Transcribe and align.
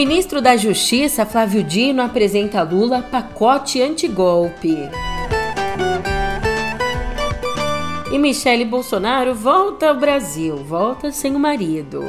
Ministro 0.00 0.40
da 0.40 0.56
Justiça 0.56 1.26
Flávio 1.26 1.62
Dino 1.62 2.00
apresenta 2.00 2.60
a 2.60 2.62
Lula 2.62 3.02
pacote 3.02 3.82
antigolpe. 3.82 4.74
E 8.10 8.18
Michele 8.18 8.64
Bolsonaro 8.64 9.34
volta 9.34 9.90
ao 9.90 9.94
Brasil, 9.94 10.56
volta 10.56 11.12
sem 11.12 11.36
o 11.36 11.38
marido. 11.38 12.02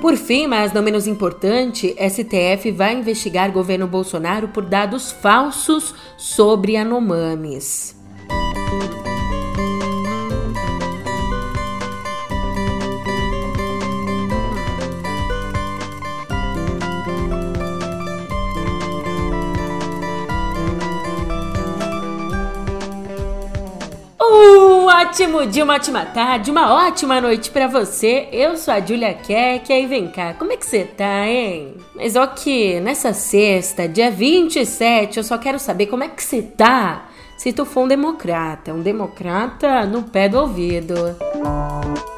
Por 0.00 0.16
fim, 0.16 0.46
mas 0.46 0.72
não 0.72 0.80
menos 0.80 1.06
importante, 1.06 1.94
STF 1.94 2.70
vai 2.70 2.94
investigar 2.94 3.52
governo 3.52 3.86
Bolsonaro 3.86 4.48
por 4.48 4.64
dados 4.64 5.12
falsos 5.12 5.94
sobre 6.16 6.78
Anomames. 6.78 7.94
Ótimo 25.14 25.46
dia, 25.46 25.62
uma 25.62 25.74
ótima 25.74 26.04
tarde, 26.04 26.50
uma 26.50 26.74
ótima 26.74 27.20
noite 27.20 27.48
para 27.48 27.68
você. 27.68 28.28
Eu 28.32 28.56
sou 28.56 28.74
a 28.74 28.80
Julia 28.80 29.14
Keck 29.14 29.72
aí 29.72 29.86
vem 29.86 30.08
cá, 30.08 30.34
como 30.34 30.50
é 30.50 30.56
que 30.56 30.66
você 30.66 30.82
tá, 30.82 31.28
hein? 31.28 31.76
Mas 31.94 32.16
ó 32.16 32.26
que 32.26 32.80
nessa 32.80 33.12
sexta, 33.12 33.88
dia 33.88 34.10
27, 34.10 35.18
eu 35.18 35.22
só 35.22 35.38
quero 35.38 35.60
saber 35.60 35.86
como 35.86 36.02
é 36.02 36.08
que 36.08 36.20
você 36.20 36.42
tá 36.42 37.06
se 37.36 37.52
tu 37.52 37.64
for 37.64 37.84
um 37.84 37.88
democrata, 37.88 38.74
um 38.74 38.80
democrata 38.80 39.86
no 39.86 40.02
pé 40.02 40.28
do 40.28 40.40
ouvido. 40.40 41.16
Música 41.36 42.13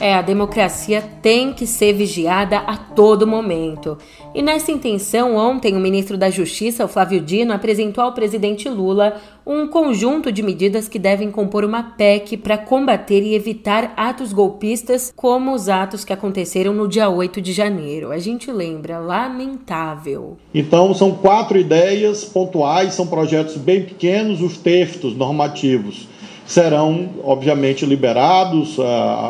É, 0.00 0.14
a 0.14 0.22
democracia 0.22 1.02
tem 1.20 1.52
que 1.52 1.66
ser 1.66 1.92
vigiada 1.92 2.58
a 2.58 2.76
todo 2.76 3.26
momento. 3.26 3.98
E 4.32 4.40
nessa 4.40 4.70
intenção, 4.70 5.34
ontem 5.34 5.74
o 5.74 5.80
ministro 5.80 6.16
da 6.16 6.30
Justiça, 6.30 6.84
o 6.84 6.88
Flávio 6.88 7.20
Dino, 7.20 7.52
apresentou 7.52 8.04
ao 8.04 8.12
presidente 8.12 8.68
Lula 8.68 9.16
um 9.44 9.66
conjunto 9.66 10.30
de 10.30 10.40
medidas 10.40 10.86
que 10.86 11.00
devem 11.00 11.32
compor 11.32 11.64
uma 11.64 11.82
PEC 11.82 12.36
para 12.36 12.56
combater 12.56 13.22
e 13.22 13.34
evitar 13.34 13.92
atos 13.96 14.32
golpistas, 14.32 15.12
como 15.16 15.52
os 15.52 15.68
atos 15.68 16.04
que 16.04 16.12
aconteceram 16.12 16.72
no 16.72 16.86
dia 16.86 17.08
8 17.08 17.40
de 17.40 17.52
janeiro. 17.52 18.12
A 18.12 18.18
gente 18.18 18.52
lembra, 18.52 19.00
lamentável. 19.00 20.36
Então, 20.54 20.94
são 20.94 21.12
quatro 21.12 21.58
ideias 21.58 22.24
pontuais, 22.24 22.94
são 22.94 23.06
projetos 23.08 23.56
bem 23.56 23.82
pequenos, 23.82 24.40
os 24.42 24.58
textos 24.58 25.16
normativos 25.16 26.06
serão, 26.48 27.10
obviamente, 27.22 27.84
liberados 27.84 28.78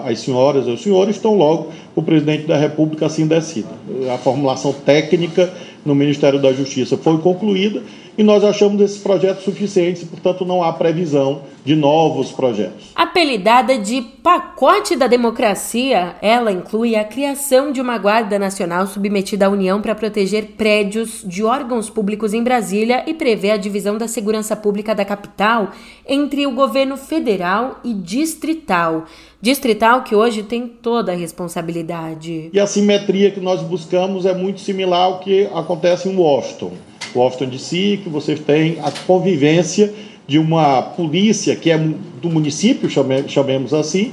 as 0.05 0.21
senhoras 0.21 0.69
e 0.69 0.71
os 0.71 0.81
senhores, 0.81 1.17
então 1.17 1.37
logo 1.37 1.67
o 1.97 2.01
presidente 2.01 2.47
da 2.47 2.57
República 2.57 3.07
assim 3.07 3.27
decida. 3.27 3.69
A 4.15 4.17
formulação 4.17 4.73
técnica 4.73 5.53
no 5.85 5.97
Ministério 5.97 6.41
da 6.41 6.53
Justiça 6.53 6.97
foi 6.97 7.19
concluída 7.19 7.83
e 8.19 8.25
nós 8.25 8.43
achamos 8.43 8.81
esses 8.81 8.99
projetos 8.99 9.45
suficientes 9.45 10.03
e, 10.03 10.07
portanto, 10.07 10.45
não 10.45 10.61
há 10.61 10.73
previsão 10.73 11.43
de 11.65 11.77
novos 11.77 12.33
projetos. 12.33 12.91
Apelidada 12.97 13.79
de 13.79 14.03
pacote 14.03 14.97
da 14.97 15.07
democracia, 15.07 16.17
ela 16.21 16.51
inclui 16.51 16.97
a 16.97 17.05
criação 17.05 17.71
de 17.71 17.81
uma 17.81 17.97
Guarda 17.97 18.37
Nacional 18.37 18.89
submetida 18.89 19.47
à 19.47 19.49
União 19.49 19.81
para 19.81 19.95
proteger 19.95 20.55
prédios 20.57 21.23
de 21.25 21.45
órgãos 21.45 21.89
públicos 21.89 22.35
em 22.35 22.43
Brasília 22.43 23.05
e 23.07 23.15
prevê 23.15 23.53
a 23.53 23.57
divisão 23.57 23.97
da 23.97 24.09
segurança 24.09 24.57
pública 24.57 24.97
da 24.97 25.05
capital 25.05 25.71
entre 26.05 26.45
o 26.45 26.51
governo 26.51 26.97
federal 26.97 27.79
e 27.85 27.95
distrital. 27.95 29.05
Distrital 29.41 30.03
que 30.03 30.17
hoje 30.17 30.43
tem 30.43 30.67
toda 30.67 31.13
a 31.13 31.15
responsabilidade. 31.15 32.51
E 32.53 32.59
a 32.59 32.67
simetria 32.67 33.31
que 33.31 33.39
nós 33.39 33.63
buscamos 33.63 34.27
é 34.27 34.35
muito 34.35 34.59
similar 34.61 35.05
ao 35.05 35.21
que 35.21 35.49
acontece 35.55 36.09
em 36.09 36.17
Washington. 36.17 36.73
Washington 37.15 37.47
DC, 37.47 38.01
que 38.03 38.09
você 38.09 38.35
tem 38.35 38.79
a 38.83 38.91
convivência 39.07 39.93
de 40.27 40.39
uma 40.39 40.83
polícia 40.83 41.57
que 41.57 41.71
é 41.71 41.79
do 41.79 42.29
município, 42.29 42.89
chamemos 43.29 43.73
assim, 43.73 44.13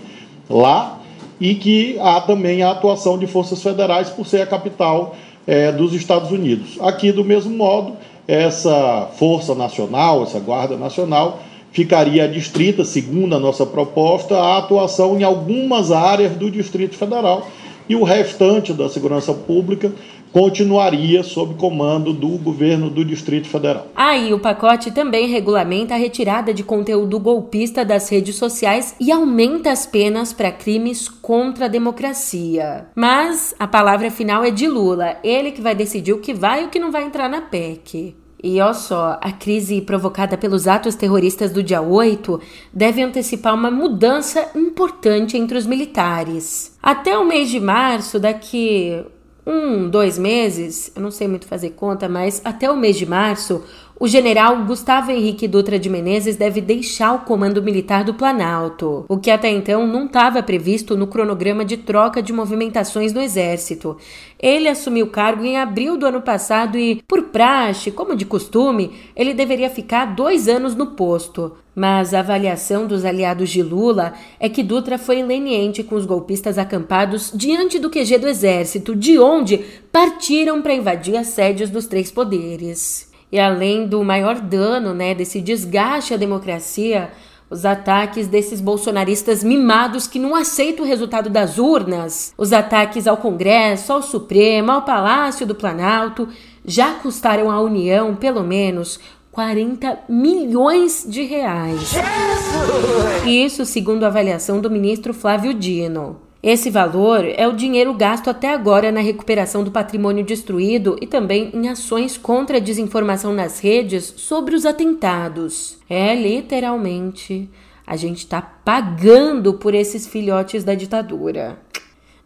lá, 0.49 0.99
e 1.39 1.55
que 1.55 1.97
há 1.99 2.21
também 2.21 2.63
a 2.63 2.71
atuação 2.71 3.17
de 3.17 3.27
forças 3.27 3.61
federais 3.61 4.09
por 4.09 4.25
ser 4.25 4.41
a 4.41 4.47
capital 4.47 5.15
é, 5.45 5.71
dos 5.71 5.93
Estados 5.93 6.31
Unidos. 6.31 6.77
Aqui, 6.79 7.11
do 7.11 7.23
mesmo 7.23 7.55
modo, 7.55 7.97
essa 8.27 9.09
força 9.17 9.53
nacional, 9.53 10.23
essa 10.23 10.39
guarda 10.39 10.77
nacional, 10.77 11.41
ficaria 11.71 12.27
distrita, 12.27 12.85
segundo 12.85 13.35
a 13.35 13.39
nossa 13.39 13.65
proposta, 13.65 14.37
a 14.37 14.57
atuação 14.59 15.19
em 15.19 15.23
algumas 15.23 15.91
áreas 15.91 16.31
do 16.33 16.49
Distrito 16.49 16.95
Federal 16.95 17.45
e 17.87 17.95
o 17.95 18.03
restante 18.03 18.73
da 18.73 18.89
segurança 18.89 19.33
pública 19.33 19.91
continuaria 20.35 21.23
sob 21.23 21.55
comando 21.55 22.11
do 22.11 22.37
governo 22.37 22.89
do 22.89 23.05
Distrito 23.05 23.47
Federal. 23.47 23.87
Aí, 23.95 24.33
o 24.33 24.39
pacote 24.39 24.91
também 24.91 25.29
regulamenta 25.29 25.93
a 25.93 25.97
retirada 25.97 26.53
de 26.53 26.61
conteúdo 26.61 27.17
golpista 27.17 27.85
das 27.85 28.09
redes 28.09 28.35
sociais 28.35 28.97
e 28.99 29.13
aumenta 29.13 29.71
as 29.71 29.85
penas 29.85 30.33
para 30.33 30.51
crimes 30.51 31.07
contra 31.07 31.65
a 31.65 31.69
democracia. 31.69 32.87
Mas 32.93 33.55
a 33.57 33.65
palavra 33.65 34.11
final 34.11 34.43
é 34.43 34.51
de 34.51 34.67
Lula, 34.67 35.15
ele 35.23 35.53
que 35.53 35.61
vai 35.61 35.73
decidir 35.73 36.11
o 36.11 36.19
que 36.19 36.33
vai 36.33 36.63
e 36.63 36.65
o 36.65 36.69
que 36.69 36.79
não 36.79 36.91
vai 36.91 37.05
entrar 37.05 37.29
na 37.29 37.39
PEC. 37.39 38.24
E 38.47 38.61
olha 38.61 38.75
só, 38.75 39.17
a 39.23 39.31
crise 39.31 39.81
provocada 39.81 40.37
pelos 40.37 40.67
atos 40.67 40.93
terroristas 40.93 41.51
do 41.51 41.63
dia 41.63 41.81
8 41.81 42.39
deve 42.71 43.01
antecipar 43.01 43.55
uma 43.55 43.71
mudança 43.71 44.51
importante 44.53 45.35
entre 45.35 45.57
os 45.57 45.65
militares. 45.65 46.77
Até 46.79 47.17
o 47.17 47.25
mês 47.25 47.49
de 47.49 47.59
março, 47.59 48.19
daqui 48.19 49.03
um, 49.47 49.89
dois 49.89 50.19
meses, 50.19 50.91
eu 50.95 51.01
não 51.01 51.09
sei 51.09 51.27
muito 51.27 51.47
fazer 51.47 51.71
conta, 51.71 52.07
mas 52.07 52.39
até 52.45 52.69
o 52.69 52.77
mês 52.77 52.97
de 52.97 53.07
março, 53.07 53.63
o 53.97 54.07
general 54.07 54.65
Gustavo 54.65 55.09
Henrique 55.09 55.47
Dutra 55.47 55.79
de 55.79 55.89
Menezes 55.89 56.35
deve 56.35 56.59
deixar 56.59 57.13
o 57.13 57.19
comando 57.19 57.63
militar 57.63 58.03
do 58.03 58.13
Planalto, 58.13 59.05
o 59.07 59.17
que 59.17 59.31
até 59.31 59.49
então 59.49 59.87
não 59.87 60.05
estava 60.05 60.43
previsto 60.43 60.97
no 60.97 61.07
cronograma 61.07 61.63
de 61.63 61.77
troca 61.77 62.21
de 62.21 62.33
movimentações 62.33 63.13
do 63.13 63.21
Exército. 63.21 63.95
Ele 64.37 64.67
assumiu 64.67 65.05
o 65.05 65.09
cargo 65.09 65.45
em 65.45 65.57
abril 65.57 65.95
do 65.95 66.05
ano 66.05 66.21
passado 66.21 66.77
e, 66.77 67.01
por 67.07 67.23
praxe, 67.23 67.89
como 67.89 68.17
de 68.17 68.25
costume, 68.25 68.91
ele 69.15 69.33
deveria 69.33 69.69
ficar 69.69 70.13
dois 70.13 70.49
anos 70.49 70.75
no 70.75 70.87
posto. 70.87 71.53
Mas 71.73 72.13
a 72.13 72.19
avaliação 72.19 72.87
dos 72.87 73.03
aliados 73.03 73.49
de 73.49 73.61
Lula 73.61 74.13
é 74.39 74.47
que 74.49 74.63
Dutra 74.63 74.97
foi 74.97 75.21
leniente 75.23 75.83
com 75.83 75.95
os 75.95 76.05
golpistas 76.05 76.57
acampados 76.57 77.31
diante 77.33 77.79
do 77.79 77.89
QG 77.89 78.17
do 78.17 78.27
Exército, 78.27 78.95
de 78.95 79.17
onde 79.17 79.57
partiram 79.91 80.61
para 80.61 80.73
invadir 80.73 81.15
as 81.15 81.27
sedes 81.27 81.69
dos 81.69 81.85
três 81.85 82.11
poderes. 82.11 83.14
E 83.35 83.39
além 83.39 83.85
do 83.85 84.01
maior 84.01 84.39
dano, 84.39 84.93
né, 84.93 85.13
desse 85.13 85.41
desgaste 85.41 86.13
à 86.13 86.17
democracia, 86.17 87.11
os 87.49 87.65
ataques 87.65 88.29
desses 88.29 88.61
bolsonaristas 88.61 89.43
mimados 89.43 90.07
que 90.07 90.17
não 90.17 90.33
aceitam 90.33 90.85
o 90.85 90.87
resultado 90.87 91.29
das 91.29 91.57
urnas, 91.57 92.33
os 92.37 92.53
ataques 92.53 93.07
ao 93.07 93.17
Congresso, 93.17 93.91
ao 93.91 94.01
Supremo, 94.01 94.71
ao 94.71 94.83
Palácio 94.83 95.45
do 95.45 95.53
Planalto, 95.53 96.29
já 96.63 96.93
custaram 96.93 97.51
à 97.51 97.59
União 97.59 98.15
pelo 98.15 98.41
menos 98.41 99.01
40 99.33 99.99
milhões 100.07 101.05
de 101.05 101.23
reais. 101.23 101.89
Jesus! 101.89 103.25
Isso 103.25 103.65
segundo 103.65 104.05
a 104.05 104.07
avaliação 104.07 104.61
do 104.61 104.71
ministro 104.71 105.13
Flávio 105.13 105.53
Dino. 105.53 106.24
Esse 106.45 106.69
valor 106.69 107.25
é 107.25 107.47
o 107.47 107.53
dinheiro 107.53 107.91
gasto 107.95 108.29
até 108.29 108.53
agora 108.53 108.91
na 108.91 108.99
recuperação 108.99 109.63
do 109.63 109.71
patrimônio 109.71 110.23
destruído 110.23 110.95
e 111.01 111.07
também 111.07 111.49
em 111.51 111.67
ações 111.69 112.17
contra 112.17 112.57
a 112.57 112.59
desinformação 112.59 113.33
nas 113.33 113.59
redes 113.59 114.13
sobre 114.17 114.53
os 114.53 114.63
atentados. 114.63 115.79
É 115.89 116.13
literalmente 116.13 117.49
a 117.87 117.95
gente 117.95 118.19
está 118.19 118.43
pagando 118.43 119.55
por 119.55 119.73
esses 119.73 120.05
filhotes 120.05 120.63
da 120.63 120.75
ditadura. 120.75 121.57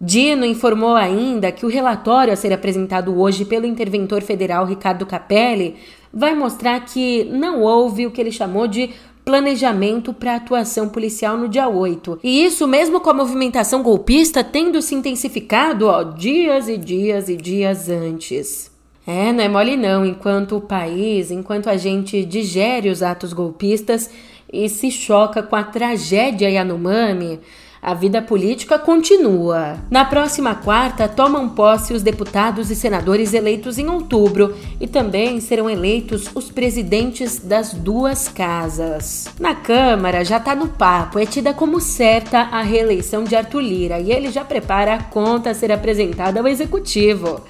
Dino 0.02 0.46
informou 0.46 0.96
ainda 0.98 1.50
que 1.50 1.66
o 1.66 1.70
relatório 1.70 2.34
a 2.34 2.36
ser 2.36 2.52
apresentado 2.52 3.18
hoje 3.18 3.46
pelo 3.46 3.66
interventor 3.66 4.22
federal 4.22 4.66
Ricardo 4.66 5.06
Capelli 5.06 5.78
vai 6.14 6.36
mostrar 6.36 6.80
que 6.82 7.24
não 7.26 7.62
houve 7.62 8.06
o 8.06 8.12
que 8.12 8.20
ele 8.20 8.32
chamou 8.32 8.68
de 8.68 8.90
planejamento 9.30 10.12
para 10.12 10.38
atuação 10.38 10.90
policial 10.90 11.38
no 11.38 11.48
dia 11.48 11.70
8. 11.70 12.20
E 12.24 12.44
isso 12.44 12.68
mesmo 12.68 13.00
com 13.00 13.12
a 13.12 13.14
movimentação 13.14 13.84
golpista 13.84 14.44
tendo 14.44 14.82
se 14.82 14.96
intensificado 14.96 15.86
ó, 15.86 16.02
dias 16.02 16.68
e 16.68 16.76
dias 16.76 17.30
e 17.30 17.38
dias 17.38 17.90
antes. 17.90 18.72
É, 19.06 19.32
não 19.32 19.44
é 19.44 19.48
mole 19.48 19.78
não, 19.78 20.04
enquanto 20.04 20.58
o 20.58 20.62
país, 20.62 21.30
enquanto 21.30 21.70
a 21.70 21.78
gente 21.78 22.26
digere 22.26 22.90
os 22.90 23.04
atos 23.04 23.32
golpistas 23.32 24.10
e 24.52 24.68
se 24.68 24.90
choca 24.90 25.44
com 25.44 25.56
a 25.56 25.64
tragédia 25.64 26.50
Yanomami, 26.50 27.40
A 27.82 27.94
vida 27.94 28.22
política 28.22 28.78
continua. 28.78 29.78
Na 29.90 30.04
próxima 30.04 30.54
quarta, 30.54 31.08
tomam 31.08 31.48
posse 31.48 31.94
os 31.94 32.04
deputados 32.04 32.70
e 32.70 32.76
senadores 32.76 33.34
eleitos 33.34 33.78
em 33.78 33.88
outubro 33.88 34.54
e 34.82 34.88
também 34.88 35.40
serão 35.40 35.70
eleitos 35.70 36.30
os 36.36 36.52
presidentes 36.52 37.40
das 37.40 37.74
duas 37.74 38.28
casas. 38.28 39.28
Na 39.40 39.56
Câmara 39.56 40.26
já 40.26 40.38
está 40.38 40.54
no 40.54 40.68
papo, 40.68 41.20
é 41.20 41.26
tida 41.26 41.54
como 41.54 41.80
certa 41.80 42.40
a 42.40 42.62
reeleição 42.62 43.24
de 43.24 43.36
Arthur 43.36 43.62
Lira 43.62 44.00
e 44.00 44.12
ele 44.12 44.30
já 44.30 44.44
prepara 44.44 44.96
a 44.96 45.04
conta 45.04 45.52
a 45.52 45.54
ser 45.54 45.72
apresentada 45.72 46.42
ao 46.42 46.48
executivo 46.48 47.42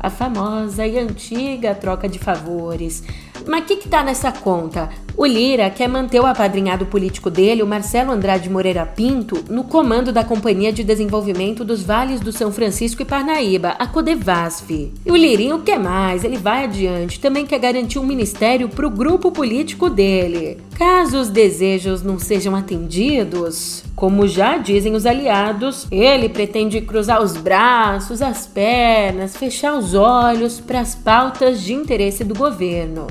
a 0.00 0.10
famosa 0.10 0.86
e 0.86 0.98
antiga 0.98 1.74
troca 1.74 2.08
de 2.08 2.18
favores. 2.18 3.02
Mas 3.46 3.64
o 3.64 3.66
que, 3.66 3.76
que 3.76 3.88
tá 3.88 4.04
nessa 4.04 4.30
conta? 4.30 4.90
O 5.20 5.26
Lira 5.26 5.68
quer 5.68 5.88
manter 5.88 6.20
o 6.20 6.26
apadrinhado 6.26 6.86
político 6.86 7.28
dele, 7.28 7.60
o 7.60 7.66
Marcelo 7.66 8.12
Andrade 8.12 8.48
Moreira 8.48 8.86
Pinto, 8.86 9.42
no 9.50 9.64
comando 9.64 10.12
da 10.12 10.22
Companhia 10.22 10.72
de 10.72 10.84
Desenvolvimento 10.84 11.64
dos 11.64 11.82
Vales 11.82 12.20
do 12.20 12.30
São 12.30 12.52
Francisco 12.52 13.02
e 13.02 13.04
Parnaíba, 13.04 13.70
a 13.80 13.86
Codevasf. 13.88 14.70
E 14.70 15.10
o 15.10 15.16
Lirinho 15.16 15.58
quer 15.58 15.80
mais, 15.80 16.22
ele 16.22 16.36
vai 16.36 16.66
adiante, 16.66 17.18
também 17.18 17.44
quer 17.44 17.58
garantir 17.58 17.98
um 17.98 18.06
ministério 18.06 18.68
para 18.68 18.86
o 18.86 18.90
grupo 18.90 19.32
político 19.32 19.90
dele. 19.90 20.58
Caso 20.76 21.18
os 21.18 21.28
desejos 21.28 22.00
não 22.00 22.20
sejam 22.20 22.54
atendidos, 22.54 23.82
como 23.96 24.28
já 24.28 24.56
dizem 24.56 24.94
os 24.94 25.04
aliados, 25.04 25.88
ele 25.90 26.28
pretende 26.28 26.80
cruzar 26.80 27.20
os 27.20 27.36
braços, 27.36 28.22
as 28.22 28.46
pernas, 28.46 29.36
fechar 29.36 29.76
os 29.76 29.94
olhos 29.94 30.60
para 30.60 30.78
as 30.78 30.94
pautas 30.94 31.60
de 31.60 31.74
interesse 31.74 32.22
do 32.22 32.36
governo. 32.36 33.08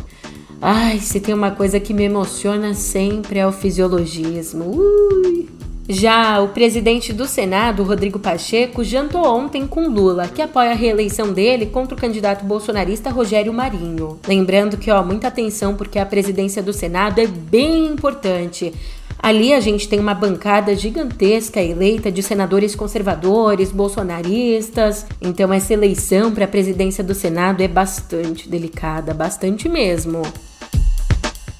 Ai, 0.61 0.99
se 0.99 1.19
tem 1.19 1.35
uma 1.35 1.51
coisa 1.51 1.79
que 1.79 1.93
me 1.93 2.03
emociona 2.03 2.73
sempre 2.73 3.39
é 3.39 3.47
o 3.47 3.51
fisiologismo. 3.51 4.65
Ui. 4.65 5.47
Já 5.89 6.41
o 6.41 6.49
presidente 6.49 7.13
do 7.13 7.25
Senado, 7.25 7.83
Rodrigo 7.83 8.19
Pacheco, 8.19 8.83
jantou 8.83 9.25
ontem 9.25 9.65
com 9.65 9.87
Lula, 9.87 10.27
que 10.27 10.41
apoia 10.41 10.71
a 10.71 10.75
reeleição 10.75 11.31
dele 11.31 11.67
contra 11.67 11.95
o 11.95 11.99
candidato 11.99 12.43
bolsonarista 12.43 13.09
Rogério 13.09 13.53
Marinho. 13.53 14.19
Lembrando 14.27 14.75
que, 14.75 14.91
ó, 14.91 15.01
muita 15.01 15.29
atenção 15.29 15.75
porque 15.75 15.97
a 15.97 16.05
presidência 16.05 16.61
do 16.61 16.73
Senado 16.73 17.19
é 17.19 17.27
bem 17.27 17.85
importante. 17.85 18.73
Ali 19.19 19.53
a 19.53 19.59
gente 19.59 19.87
tem 19.87 19.99
uma 19.99 20.13
bancada 20.13 20.75
gigantesca 20.75 21.61
eleita 21.61 22.11
de 22.11 22.21
senadores 22.21 22.75
conservadores, 22.75 23.71
bolsonaristas. 23.71 25.05
Então 25.21 25.51
essa 25.51 25.73
eleição 25.73 26.33
para 26.33 26.45
a 26.45 26.47
presidência 26.47 27.03
do 27.03 27.13
Senado 27.13 27.61
é 27.61 27.67
bastante 27.67 28.49
delicada, 28.49 29.13
bastante 29.13 29.67
mesmo. 29.67 30.21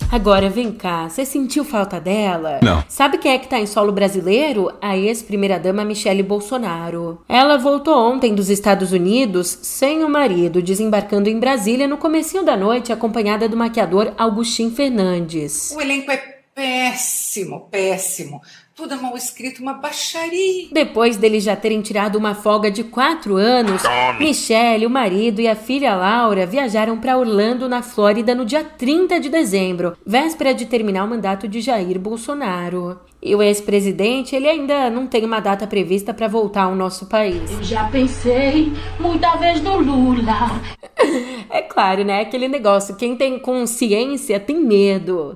Agora 0.09 0.49
vem 0.49 0.71
cá, 0.71 1.09
você 1.09 1.25
sentiu 1.25 1.65
falta 1.65 1.99
dela? 1.99 2.59
Não. 2.63 2.81
Sabe 2.87 3.17
quem 3.17 3.33
é 3.33 3.37
que 3.37 3.47
tá 3.47 3.59
em 3.59 3.65
solo 3.65 3.91
brasileiro? 3.91 4.71
A 4.81 4.97
ex-primeira-dama 4.97 5.83
Michele 5.83 6.23
Bolsonaro. 6.23 7.21
Ela 7.27 7.57
voltou 7.57 7.93
ontem 7.93 8.33
dos 8.33 8.49
Estados 8.49 8.93
Unidos 8.93 9.59
sem 9.61 10.05
o 10.05 10.09
marido, 10.09 10.61
desembarcando 10.61 11.29
em 11.29 11.37
Brasília 11.37 11.89
no 11.89 11.97
comecinho 11.97 12.43
da 12.43 12.55
noite, 12.55 12.93
acompanhada 12.93 13.49
do 13.49 13.57
maquiador 13.57 14.13
Augustin 14.17 14.71
Fernandes. 14.71 15.73
O 15.75 15.81
elenco 15.81 16.09
é 16.09 16.36
péssimo, 16.57 17.67
péssimo. 17.69 18.41
Tudo 18.75 18.95
é 18.95 18.97
mal 18.97 19.15
escrito, 19.15 19.61
uma 19.61 19.73
baixaria. 19.73 20.69
Depois 20.71 21.15
deles 21.15 21.43
já 21.43 21.55
terem 21.55 21.81
tirado 21.81 22.15
uma 22.15 22.33
folga 22.33 22.71
de 22.71 22.83
quatro 22.83 23.35
anos, 23.35 23.83
Tome. 23.83 24.25
Michelle, 24.25 24.87
o 24.87 24.89
marido 24.89 25.39
e 25.39 25.47
a 25.47 25.55
filha 25.55 25.95
Laura 25.95 26.47
viajaram 26.47 26.97
para 26.97 27.17
Orlando, 27.17 27.69
na 27.69 27.83
Flórida, 27.83 28.33
no 28.33 28.43
dia 28.43 28.63
30 28.63 29.19
de 29.19 29.29
dezembro, 29.29 29.95
véspera 30.03 30.51
de 30.51 30.65
terminar 30.65 31.05
o 31.05 31.07
mandato 31.07 31.47
de 31.47 31.61
Jair 31.61 31.99
Bolsonaro. 31.99 32.99
E 33.21 33.35
o 33.35 33.41
ex-presidente, 33.41 34.35
ele 34.35 34.47
ainda 34.47 34.89
não 34.89 35.05
tem 35.05 35.25
uma 35.25 35.39
data 35.39 35.67
prevista 35.67 36.11
para 36.11 36.27
voltar 36.27 36.63
ao 36.63 36.75
nosso 36.75 37.05
país. 37.05 37.51
Eu 37.51 37.63
já 37.63 37.87
pensei 37.89 38.73
muita 38.99 39.35
vez 39.37 39.61
no 39.61 39.77
Lula. 39.77 40.59
é 41.51 41.61
claro, 41.61 42.03
né? 42.03 42.21
Aquele 42.21 42.47
negócio, 42.47 42.95
quem 42.95 43.15
tem 43.15 43.37
consciência 43.37 44.39
tem 44.39 44.59
medo. 44.59 45.35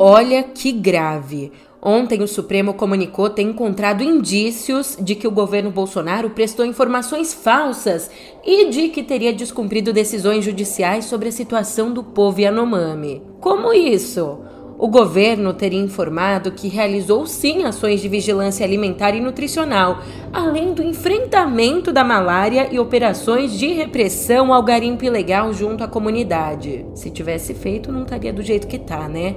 Olha 0.00 0.44
que 0.44 0.70
grave. 0.70 1.50
Ontem, 1.82 2.22
o 2.22 2.28
Supremo 2.28 2.72
comunicou 2.72 3.28
ter 3.28 3.42
encontrado 3.42 4.00
indícios 4.00 4.96
de 5.00 5.16
que 5.16 5.26
o 5.26 5.30
governo 5.32 5.72
Bolsonaro 5.72 6.30
prestou 6.30 6.64
informações 6.64 7.34
falsas 7.34 8.08
e 8.46 8.70
de 8.70 8.90
que 8.90 9.02
teria 9.02 9.32
descumprido 9.32 9.92
decisões 9.92 10.44
judiciais 10.44 11.06
sobre 11.06 11.30
a 11.30 11.32
situação 11.32 11.92
do 11.92 12.04
povo 12.04 12.40
Yanomami. 12.40 13.22
Como 13.40 13.72
isso? 13.72 14.38
O 14.78 14.86
governo 14.86 15.52
teria 15.52 15.80
informado 15.80 16.52
que 16.52 16.68
realizou 16.68 17.26
sim 17.26 17.64
ações 17.64 18.00
de 18.00 18.08
vigilância 18.08 18.64
alimentar 18.64 19.16
e 19.16 19.20
nutricional, 19.20 20.00
além 20.32 20.72
do 20.72 20.80
enfrentamento 20.84 21.92
da 21.92 22.04
malária 22.04 22.68
e 22.70 22.78
operações 22.78 23.58
de 23.58 23.72
repressão 23.72 24.54
ao 24.54 24.62
garimpo 24.62 25.04
ilegal 25.04 25.52
junto 25.52 25.82
à 25.82 25.88
comunidade. 25.88 26.86
Se 26.94 27.10
tivesse 27.10 27.52
feito, 27.52 27.90
não 27.90 28.02
estaria 28.02 28.32
do 28.32 28.42
jeito 28.44 28.68
que 28.68 28.78
tá, 28.78 29.08
né? 29.08 29.34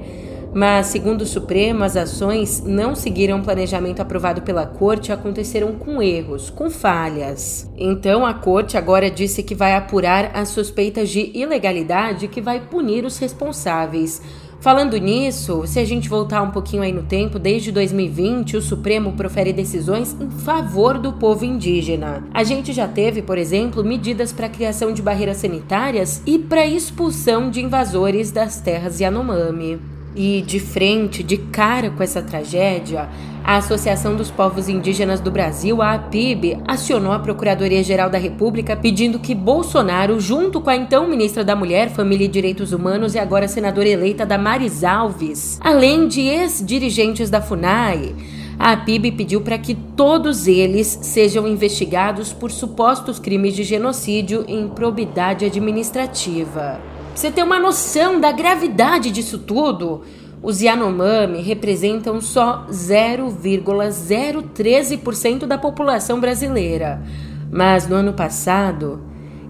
Mas, 0.54 0.88
segundo 0.88 1.22
o 1.22 1.26
Supremo, 1.26 1.84
as 1.84 1.96
ações 1.96 2.62
não 2.66 2.94
seguiram 2.94 3.40
o 3.40 3.44
planejamento 3.44 4.02
aprovado 4.02 4.42
pela 4.42 4.66
Corte 4.66 5.10
e 5.10 5.12
aconteceram 5.14 5.74
com 5.74 6.02
erros, 6.02 6.50
com 6.50 6.70
falhas. 6.70 7.70
Então, 7.78 8.26
a 8.26 8.34
Corte 8.34 8.78
agora 8.78 9.10
disse 9.10 9.44
que 9.44 9.56
vai 9.56 9.76
apurar 9.76 10.32
as 10.34 10.50
suspeitas 10.50 11.10
de 11.10 11.32
ilegalidade 11.34 12.26
e 12.26 12.28
que 12.28 12.42
vai 12.42 12.60
punir 12.60 13.06
os 13.06 13.18
responsáveis. 13.18 14.22
Falando 14.62 14.96
nisso, 14.98 15.66
se 15.66 15.80
a 15.80 15.86
gente 15.86 16.08
voltar 16.08 16.44
um 16.44 16.52
pouquinho 16.52 16.84
aí 16.84 16.92
no 16.92 17.02
tempo, 17.02 17.40
desde 17.40 17.72
2020 17.72 18.58
o 18.58 18.62
Supremo 18.62 19.14
profere 19.14 19.52
decisões 19.52 20.16
em 20.22 20.30
favor 20.30 21.00
do 21.00 21.14
povo 21.14 21.44
indígena. 21.44 22.28
A 22.32 22.44
gente 22.44 22.72
já 22.72 22.88
teve, 22.88 23.24
por 23.24 23.40
exemplo, 23.40 23.84
medidas 23.84 24.32
para 24.32 24.46
a 24.46 24.50
criação 24.50 24.94
de 24.94 25.02
barreiras 25.02 25.38
sanitárias 25.38 26.22
e 26.28 26.38
para 26.38 26.68
expulsão 26.68 27.50
de 27.50 27.60
invasores 27.60 28.32
das 28.32 28.62
terras 28.62 29.00
Yanomami. 29.00 29.91
E 30.16 30.42
de 30.42 30.60
frente, 30.60 31.24
de 31.24 31.38
cara 31.38 31.90
com 31.90 32.04
essa 32.04 32.22
tragédia, 32.22 33.08
a 33.44 33.56
Associação 33.58 34.16
dos 34.16 34.30
Povos 34.30 34.68
Indígenas 34.68 35.22
do 35.22 35.32
Brasil, 35.32 35.82
a 35.82 35.94
APIB, 35.94 36.60
acionou 36.68 37.14
a 37.14 37.20
Procuradoria-Geral 37.20 38.10
da 38.10 38.18
República 38.18 38.76
pedindo 38.76 39.20
que 39.20 39.34
Bolsonaro, 39.34 40.20
junto 40.20 40.60
com 40.60 40.70
a 40.70 40.76
então 40.76 41.08
ministra 41.08 41.46
da 41.46 41.56
Mulher, 41.56 41.90
Família 41.90 42.26
e 42.26 42.28
Direitos 42.28 42.74
Humanos 42.74 43.16
e 43.16 43.20
agora 43.20 43.48
senadora 43.48 43.88
eleita 43.88 44.26
Damares 44.26 44.84
Alves, 44.84 45.58
além 45.62 46.08
de 46.10 46.22
ex-dirigentes 46.22 47.30
da 47.30 47.42
FUNAI, 47.42 48.14
a 48.60 48.74
APIB 48.74 49.14
pediu 49.14 49.42
para 49.42 49.58
que 49.58 49.74
todos 49.74 50.46
eles 50.46 51.00
sejam 51.02 51.48
investigados 51.48 52.34
por 52.34 52.52
supostos 52.52 53.18
crimes 53.18 53.56
de 53.56 53.64
genocídio 53.64 54.44
e 54.48 54.54
improbidade 54.54 55.46
administrativa 55.46 56.91
você 57.14 57.32
ter 57.32 57.44
uma 57.44 57.60
noção 57.60 58.20
da 58.20 58.32
gravidade 58.32 59.12
disso 59.12 59.38
tudo, 59.38 60.02
os 60.42 60.60
Yanomami 60.62 61.42
representam 61.42 62.20
só 62.20 62.66
0,013% 62.72 65.46
da 65.46 65.56
população 65.58 66.20
brasileira. 66.20 67.02
Mas 67.52 67.88
no 67.88 67.96
ano 67.96 68.14
passado, 68.14 69.02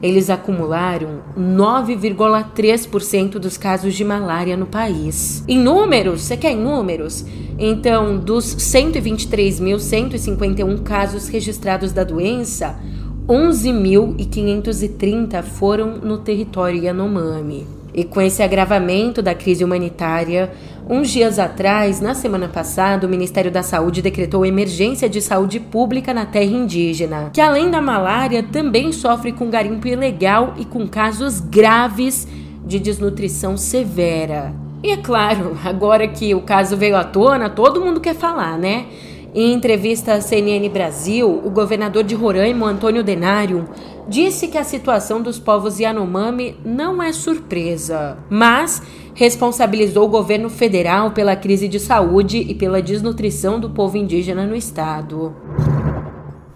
eles 0.02 0.30
acumularam 0.30 1.22
9,3% 1.38 3.34
dos 3.34 3.56
casos 3.56 3.94
de 3.94 4.04
malária 4.04 4.58
no 4.58 4.66
país. 4.66 5.46
Em 5.48 5.60
números, 5.60 6.22
você 6.22 6.36
quer 6.36 6.54
em 6.54 6.60
números? 6.60 7.24
Então, 7.60 8.18
dos 8.18 8.56
123.151 8.56 10.82
casos 10.82 11.28
registrados 11.28 11.94
da 11.94 12.04
doença, 12.04 12.80
11.530 13.28 15.44
foram 15.44 15.98
no 15.98 16.18
território 16.18 16.84
Yanomami. 16.84 17.68
E 17.94 18.06
com 18.06 18.22
esse 18.22 18.42
agravamento 18.42 19.22
da 19.22 19.36
crise 19.36 19.66
humanitária, 19.66 20.50
uns 20.90 21.10
dias 21.10 21.38
atrás, 21.38 22.00
na 22.00 22.14
semana 22.14 22.48
passada, 22.48 23.06
o 23.06 23.10
Ministério 23.10 23.52
da 23.52 23.62
Saúde 23.62 24.02
decretou 24.02 24.46
emergência 24.46 25.10
de 25.10 25.22
saúde 25.22 25.60
pública 25.60 26.14
na 26.14 26.26
terra 26.26 26.46
indígena, 26.46 27.32
que 27.34 27.42
além 27.42 27.70
da 27.70 27.82
malária 27.82 28.44
também 28.44 28.94
sofre 28.94 29.34
com 29.34 29.50
garimpo 29.50 29.88
ilegal 29.88 30.54
e 30.58 30.64
com 30.64 30.88
casos 30.88 31.42
graves 31.42 32.26
de 32.66 32.80
desnutrição 32.80 33.58
severa. 33.58 34.54
E 34.82 34.92
é 34.92 34.98
claro, 34.98 35.58
agora 35.64 36.08
que 36.08 36.34
o 36.34 36.42
caso 36.42 36.78
veio 36.78 36.96
à 36.96 37.04
tona, 37.04 37.50
todo 37.50 37.82
mundo 37.82 38.00
quer 38.00 38.16
falar, 38.16 38.58
né? 38.58 38.86
Em 39.34 39.54
entrevista 39.54 40.16
à 40.16 40.22
CNN 40.22 40.68
Brasil, 40.68 41.42
o 41.46 41.50
governador 41.50 42.04
de 42.04 42.14
Roraima, 42.14 42.68
Antônio 42.68 43.02
Denário, 43.02 43.64
disse 44.06 44.50
que 44.50 44.58
a 44.58 44.64
situação 44.66 45.22
dos 45.22 45.40
povos 45.40 45.80
Yanomami 45.80 46.58
não 46.66 47.02
é 47.02 47.14
surpresa, 47.14 48.18
mas 48.30 48.82
responsabilizou 49.16 50.06
o 50.06 50.10
governo 50.10 50.50
federal 50.50 51.12
pela 51.12 51.34
crise 51.34 51.70
de 51.70 51.80
saúde 51.80 52.40
e 52.40 52.54
pela 52.54 52.82
desnutrição 52.82 53.58
do 53.58 53.70
povo 53.70 53.96
indígena 53.96 54.46
no 54.46 54.54
estado. 54.54 55.34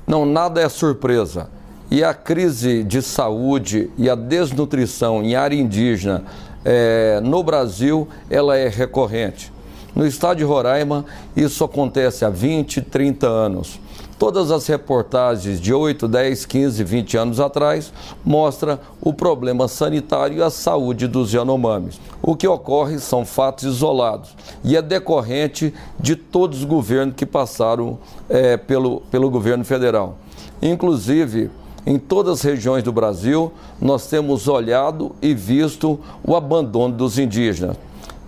Não, 0.05 0.25
nada 0.25 0.59
é 0.59 0.67
surpresa. 0.67 1.49
E 1.89 2.03
a 2.03 2.13
crise 2.13 2.83
de 2.83 3.01
saúde 3.01 3.89
e 3.97 4.09
a 4.09 4.15
desnutrição 4.15 5.23
em 5.23 5.33
área 5.33 5.55
indígena 5.55 6.25
é, 6.65 7.21
no 7.23 7.41
Brasil 7.41 8.05
ela 8.29 8.57
é 8.57 8.67
recorrente. 8.67 9.54
No 9.95 10.05
estado 10.05 10.37
de 10.37 10.43
Roraima, 10.43 11.05
isso 11.37 11.63
acontece 11.63 12.25
há 12.25 12.29
20, 12.29 12.81
30 12.81 13.27
anos. 13.27 13.79
Todas 14.19 14.51
as 14.51 14.67
reportagens 14.67 15.59
de 15.59 15.73
8, 15.73 16.07
10, 16.07 16.45
15, 16.45 16.83
20 16.83 17.17
anos 17.17 17.39
atrás 17.39 17.93
mostram 18.23 18.77
o 19.01 19.13
problema 19.13 19.67
sanitário 19.67 20.37
e 20.37 20.41
a 20.41 20.49
saúde 20.49 21.07
dos 21.07 21.33
Yanomamis. 21.33 21.99
O 22.21 22.35
que 22.35 22.47
ocorre 22.47 22.99
são 22.99 23.25
fatos 23.25 23.63
isolados 23.63 24.35
e 24.63 24.75
é 24.75 24.81
decorrente 24.81 25.73
de 25.99 26.15
todos 26.15 26.59
os 26.59 26.65
governos 26.65 27.15
que 27.15 27.25
passaram 27.25 27.97
é, 28.29 28.57
pelo, 28.57 29.01
pelo 29.11 29.29
governo 29.29 29.63
federal. 29.63 30.17
Inclusive, 30.61 31.49
em 31.85 31.99
todas 31.99 32.39
as 32.39 32.41
regiões 32.41 32.83
do 32.83 32.91
Brasil, 32.91 33.51
nós 33.81 34.07
temos 34.07 34.47
olhado 34.47 35.13
e 35.21 35.33
visto 35.33 35.99
o 36.25 36.35
abandono 36.35 36.95
dos 36.95 37.19
indígenas. 37.19 37.77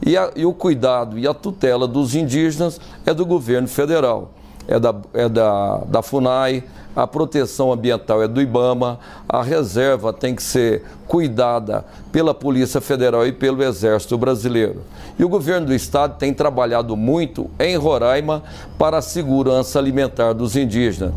E, 0.06 0.16
a, 0.16 0.32
e 0.36 0.46
o 0.46 0.54
cuidado 0.54 1.18
e 1.18 1.28
a 1.28 1.34
tutela 1.34 1.88
dos 1.88 2.16
indígenas 2.16 2.80
é 3.06 3.14
do 3.14 3.26
governo 3.26 3.68
federal, 3.68 4.32
é 4.68 4.80
da, 4.80 4.96
é 5.14 5.28
da, 5.28 5.78
da 5.88 6.02
FUNAI, 6.02 6.64
a 6.98 7.06
proteção 7.06 7.72
ambiental 7.72 8.24
é 8.24 8.28
do 8.28 8.42
IBAMA, 8.42 9.00
a 9.30 9.44
reserva 9.44 10.12
tem 10.12 10.34
que 10.34 10.42
ser 10.42 10.84
cuidada 11.08 11.86
pela 12.12 12.34
Polícia 12.34 12.82
Federal 12.82 13.26
e 13.28 13.32
pelo 13.32 13.62
Exército 13.62 14.18
Brasileiro. 14.18 14.82
E 15.18 15.24
o 15.24 15.30
governo 15.30 15.68
do 15.68 15.76
estado 15.76 16.18
tem 16.18 16.34
trabalhado 16.34 16.98
muito 16.98 17.52
em 17.60 17.78
Roraima 17.78 18.42
para 18.80 18.98
a 18.98 19.02
segurança 19.02 19.78
alimentar 19.78 20.34
dos 20.34 20.56
indígenas. 20.56 21.14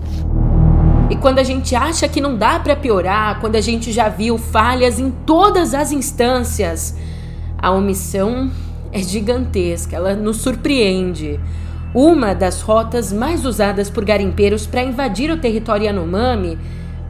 E 1.09 1.17
quando 1.17 1.39
a 1.39 1.43
gente 1.43 1.75
acha 1.75 2.07
que 2.07 2.21
não 2.21 2.37
dá 2.37 2.61
para 2.61 2.77
piorar, 2.77 3.41
quando 3.41 3.57
a 3.57 3.61
gente 3.63 3.91
já 3.91 4.11
viu 4.11 4.37
falhas 4.37 4.99
em 4.99 5.11
todas 5.11 5.73
as 5.73 5.93
instâncias, 5.93 6.95
a 7.59 7.71
omissão 7.71 8.51
é 8.93 9.01
gigantesca, 9.01 9.97
ela 9.97 10.15
nos 10.15 10.39
surpreende. 10.39 11.39
Uma 11.95 12.35
das 12.35 12.61
rotas 12.61 13.13
mais 13.13 13.45
usadas 13.45 13.91
por 13.91 14.05
garimpeiros 14.05 14.67
para 14.67 14.83
invadir 14.83 15.31
o 15.31 15.37
território 15.37 15.87
Yanomami 15.87 16.57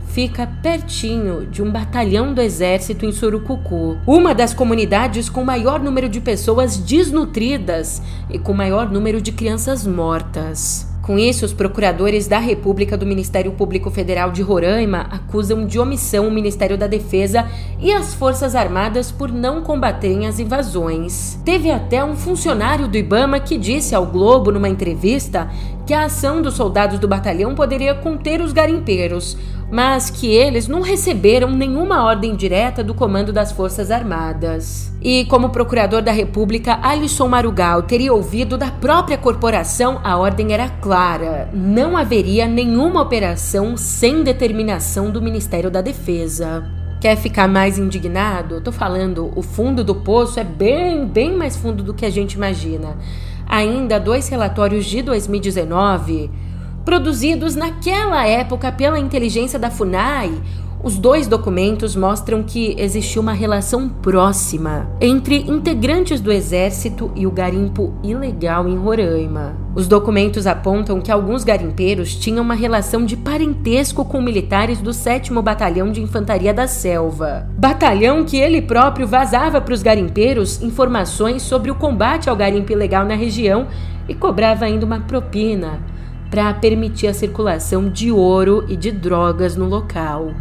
fica 0.07 0.47
pertinho 0.63 1.47
de 1.47 1.63
um 1.63 1.71
batalhão 1.71 2.35
do 2.35 2.41
exército 2.41 3.07
em 3.07 3.13
Surucucu, 3.13 3.99
uma 4.07 4.35
das 4.35 4.53
comunidades 4.53 5.29
com 5.29 5.45
maior 5.45 5.81
número 5.81 6.09
de 6.09 6.21
pessoas 6.21 6.77
desnutridas 6.77 8.03
e 8.29 8.39
com 8.39 8.53
maior 8.53 8.91
número 8.91 9.21
de 9.21 9.31
crianças 9.33 9.87
mortas. 9.87 10.90
Com 11.11 11.19
isso, 11.19 11.45
os 11.45 11.52
procuradores 11.52 12.29
da 12.29 12.38
República 12.38 12.97
do 12.97 13.05
Ministério 13.05 13.50
Público 13.50 13.90
Federal 13.90 14.31
de 14.31 14.43
Roraima 14.43 15.09
acusam 15.11 15.67
de 15.67 15.76
omissão 15.76 16.29
o 16.29 16.31
Ministério 16.31 16.79
da 16.79 16.87
Defesa 16.87 17.50
e 17.81 17.90
as 17.90 18.14
Forças 18.14 18.55
Armadas 18.55 19.11
por 19.11 19.33
não 19.33 19.61
combaterem 19.61 20.29
as 20.29 20.38
invasões. 20.38 21.37
Teve 21.45 21.69
até 21.69 22.05
um 22.05 22.14
funcionário 22.14 22.87
do 22.87 22.97
Ibama 22.97 23.40
que 23.40 23.59
disse 23.59 23.93
ao 23.93 24.07
Globo 24.07 24.52
numa 24.52 24.69
entrevista 24.69 25.50
que 25.85 25.93
a 25.93 26.05
ação 26.05 26.40
dos 26.40 26.55
soldados 26.55 27.00
do 27.00 27.09
batalhão 27.09 27.57
poderia 27.57 27.93
conter 27.93 28.40
os 28.40 28.52
garimpeiros, 28.52 29.37
mas 29.71 30.11
que 30.11 30.27
eles 30.27 30.67
não 30.67 30.81
receberam 30.81 31.50
nenhuma 31.50 32.05
ordem 32.05 32.35
direta 32.35 32.83
do 32.83 32.93
comando 32.93 33.33
das 33.33 33.53
Forças 33.53 33.91
Armadas. 33.91 34.93
E 35.00 35.25
como 35.27 35.50
procurador 35.50 36.03
da 36.03 36.12
República, 36.12 36.79
Alisson 36.83 37.29
Marugal 37.29 37.83
teria 37.83 38.12
ouvido 38.12 38.59
da 38.59 38.71
própria 38.71 39.17
corporação, 39.17 40.00
a 40.03 40.17
ordem 40.17 40.53
era 40.53 40.69
clara: 40.69 41.49
não 41.55 41.97
haveria 41.97 42.47
nenhuma 42.47 43.00
operação 43.00 43.77
sem 43.77 44.23
determinação 44.23 45.11
do 45.11 45.23
Ministério 45.23 45.71
da 45.71 45.81
Defesa. 45.81 46.65
Quer 47.00 47.17
ficar 47.17 47.49
mais 47.49 47.79
indignado? 47.79 48.61
Tô 48.61 48.71
falando, 48.71 49.33
o 49.35 49.41
fundo 49.41 49.83
do 49.83 49.95
poço 49.95 50.39
é 50.39 50.45
bem, 50.45 51.07
bem 51.07 51.35
mais 51.35 51.57
fundo 51.57 51.83
do 51.83 51.95
que 51.95 52.05
a 52.05 52.11
gente 52.11 52.35
imagina. 52.35 52.99
Ainda 53.47 53.99
dois 53.99 54.29
relatórios 54.29 54.85
de 54.85 55.00
2019 55.00 56.31
produzidos 56.85 57.55
naquela 57.55 58.27
época 58.27 58.73
pela 58.73 58.99
inteligência 58.99 59.59
da 59.59 59.71
FUNAI, 59.71 60.33
os 60.83 60.97
dois 60.97 61.27
documentos 61.27 61.95
mostram 61.95 62.43
que 62.43 62.75
existiu 62.79 63.21
uma 63.21 63.35
relação 63.35 63.87
próxima 63.87 64.89
entre 64.99 65.37
integrantes 65.37 66.23
do 66.23 66.33
exército 66.33 67.13
e 67.15 67.27
o 67.27 67.31
garimpo 67.31 67.93
ilegal 68.03 68.67
em 68.67 68.79
Roraima. 68.79 69.55
Os 69.75 69.87
documentos 69.87 70.47
apontam 70.47 70.99
que 71.03 71.13
alguns 71.13 71.45
garimpeiros 71.45 72.15
tinham 72.15 72.43
uma 72.43 72.55
relação 72.55 73.05
de 73.05 73.15
parentesco 73.15 74.07
com 74.07 74.23
militares 74.23 74.81
do 74.81 74.95
7 74.95 75.35
Batalhão 75.35 75.93
de 75.93 76.01
Infantaria 76.01 76.55
da 76.55 76.67
Selva. 76.67 77.47
Batalhão 77.59 78.25
que 78.25 78.39
ele 78.39 78.63
próprio 78.63 79.07
vazava 79.07 79.61
para 79.61 79.75
os 79.75 79.83
garimpeiros 79.83 80.63
informações 80.63 81.43
sobre 81.43 81.71
o 81.71 81.75
combate 81.75 82.31
ao 82.31 82.37
garimpo 82.37 82.73
ilegal 82.73 83.05
na 83.05 83.15
região 83.15 83.69
e 84.09 84.15
cobrava 84.15 84.65
ainda 84.65 84.87
uma 84.87 85.01
propina 85.01 85.79
para 86.31 86.55
permitir 86.55 87.09
a 87.09 87.15
circulação 87.15 87.91
de 87.91 88.13
ouro 88.13 88.65
e 88.69 88.77
de 88.77 88.93
drogas 88.93 89.57
no 89.57 89.67
local. 89.67 90.33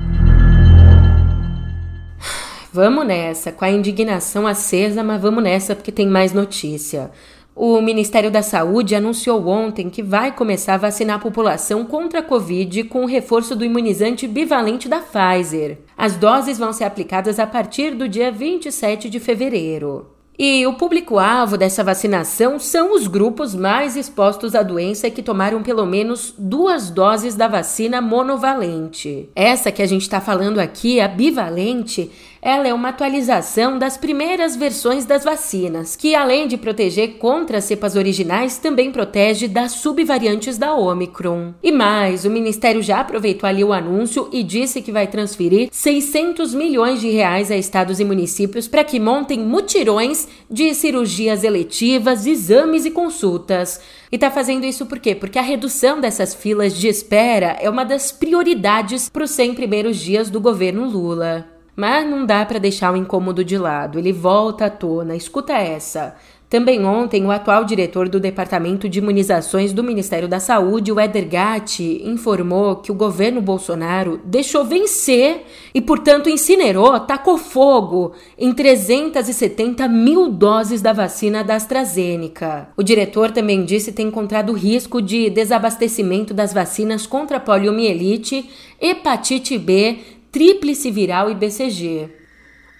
Vamos 2.72 3.06
nessa, 3.08 3.52
com 3.52 3.66
a 3.66 3.72
indignação 3.72 4.46
acesa, 4.46 5.04
mas 5.04 5.20
vamos 5.20 5.44
nessa 5.44 5.76
porque 5.76 5.92
tem 5.92 6.08
mais 6.08 6.32
notícia. 6.32 7.10
O 7.56 7.82
Ministério 7.82 8.30
da 8.30 8.44
Saúde 8.44 8.96
anunciou 8.96 9.48
ontem 9.48 9.90
que 9.90 10.04
vai 10.04 10.32
começar 10.32 10.76
a 10.76 10.78
vacinar 10.78 11.18
a 11.18 11.22
população 11.22 11.84
contra 11.84 12.20
a 12.20 12.24
Covid 12.24 12.84
com 12.84 13.04
o 13.04 13.08
reforço 13.08 13.56
do 13.56 13.66
imunizante 13.66 14.28
bivalente 14.28 14.88
da 14.88 15.00
Pfizer. 15.00 15.80
As 15.98 16.16
doses 16.16 16.60
vão 16.60 16.72
ser 16.72 16.86
aplicadas 16.86 17.40
a 17.40 17.48
partir 17.48 17.96
do 17.96 18.08
dia 18.08 18.32
27 18.32 19.10
de 19.10 19.20
fevereiro. 19.20 20.19
E 20.42 20.66
o 20.66 20.72
público-alvo 20.72 21.58
dessa 21.58 21.84
vacinação 21.84 22.58
são 22.60 22.96
os 22.96 23.08
grupos 23.08 23.54
mais 23.54 23.98
expostos 23.98 24.56
à 24.56 24.64
doença 24.64 25.06
e 25.06 25.12
que 25.12 25.22
tomaram 25.22 25.62
pelo 25.62 25.86
menos 25.86 26.34
duas 26.38 26.90
doses 26.90 27.36
da 27.36 27.46
vacina 27.46 28.00
monovalente. 28.00 29.28
Essa 29.36 29.70
que 29.70 29.82
a 29.82 29.86
gente 29.86 30.04
está 30.04 30.22
falando 30.22 30.60
aqui, 30.60 31.02
a 31.02 31.10
bivalente, 31.10 32.10
ela 32.42 32.68
é 32.68 32.74
uma 32.74 32.90
atualização 32.90 33.78
das 33.78 33.98
primeiras 33.98 34.56
versões 34.56 35.06
das 35.06 35.24
vacinas, 35.24 35.96
que 35.96 36.16
além 36.16 36.48
de 36.48 36.58
proteger 36.58 37.18
contra 37.18 37.58
as 37.58 37.66
cepas 37.66 37.96
originais, 37.96 38.58
também 38.58 38.92
protege 38.92 39.48
das 39.48 39.74
subvariantes 39.74 40.58
da 40.58 40.74
Omicron. 40.74 41.54
E 41.62 41.72
mais, 41.72 42.26
o 42.26 42.30
Ministério 42.30 42.82
já 42.82 43.02
aproveitou 43.02 43.48
ali 43.48 43.64
o 43.64 43.74
anúncio 43.74 44.30
e 44.32 44.42
disse 44.44 44.82
que 44.82 44.92
vai 44.92 45.08
transferir 45.08 45.70
600 45.72 46.54
milhões 46.54 47.02
de 47.02 47.10
reais 47.10 47.52
a 47.52 47.58
estados 47.58 48.00
e 48.00 48.06
municípios 48.06 48.68
para 48.68 48.84
que 48.84 49.00
montem 49.00 49.40
mutirões 49.40 50.28
de 50.50 50.74
cirurgias 50.74 51.44
eletivas, 51.44 52.26
exames 52.26 52.86
e 52.86 52.92
consultas. 52.92 53.82
E 54.12 54.16
está 54.16 54.32
fazendo 54.32 54.66
isso 54.66 54.86
por 54.86 55.00
quê? 55.00 55.14
Porque 55.14 55.38
a 55.38 55.44
redução 55.44 56.00
dessas 56.00 56.34
filas 56.34 56.76
de 56.76 56.88
espera 56.88 57.58
é 57.60 57.70
uma 57.70 57.84
das 57.84 58.12
prioridades 58.12 59.10
para 59.10 59.24
os 59.24 59.32
100 59.32 59.54
primeiros 59.54 59.98
dias 59.98 60.30
do 60.30 60.40
governo 60.40 60.90
Lula. 60.90 61.59
Mas 61.80 62.06
não 62.06 62.26
dá 62.26 62.46
para 62.46 62.60
deixar 62.60 62.92
o 62.92 62.98
incômodo 62.98 63.42
de 63.42 63.58
lado, 63.58 63.98
ele 63.98 64.12
volta 64.12 64.66
à 64.66 64.70
tona. 64.70 65.16
Escuta 65.16 65.54
essa. 65.54 66.14
Também 66.50 66.84
ontem, 66.84 67.26
o 67.26 67.32
atual 67.32 67.64
diretor 67.64 68.10
do 68.10 68.20
Departamento 68.20 68.90
de 68.90 69.00
Imunizações 69.00 69.72
do 69.72 69.82
Ministério 69.82 70.28
da 70.28 70.42
Saúde, 70.42 70.92
o 70.92 71.00
Eder 71.00 71.30
Gatti, 71.30 72.02
informou 72.04 72.78
que 72.78 72.92
o 72.92 72.96
governo 72.96 73.40
Bolsonaro 73.40 74.20
deixou 74.26 74.66
vencer 74.66 75.46
e, 75.74 75.80
portanto, 75.80 76.28
incinerou, 76.28 77.00
tacou 77.00 77.38
fogo 77.38 78.12
em 78.38 78.52
370 78.52 79.88
mil 79.88 80.30
doses 80.30 80.82
da 80.82 80.92
vacina 80.92 81.46
da 81.46 81.56
AstraZeneca. 81.56 82.68
O 82.76 82.84
diretor 82.84 83.32
também 83.32 83.64
disse 83.64 83.94
ter 83.94 84.04
encontrado 84.04 84.52
risco 84.52 85.02
de 85.02 85.30
desabastecimento 85.30 86.34
das 86.34 86.52
vacinas 86.52 87.06
contra 87.06 87.40
poliomielite, 87.40 88.50
hepatite 88.82 89.58
B, 89.58 90.19
tríplice 90.32 90.92
viral 90.92 91.30
e 91.30 91.36
BCG. 91.36 92.10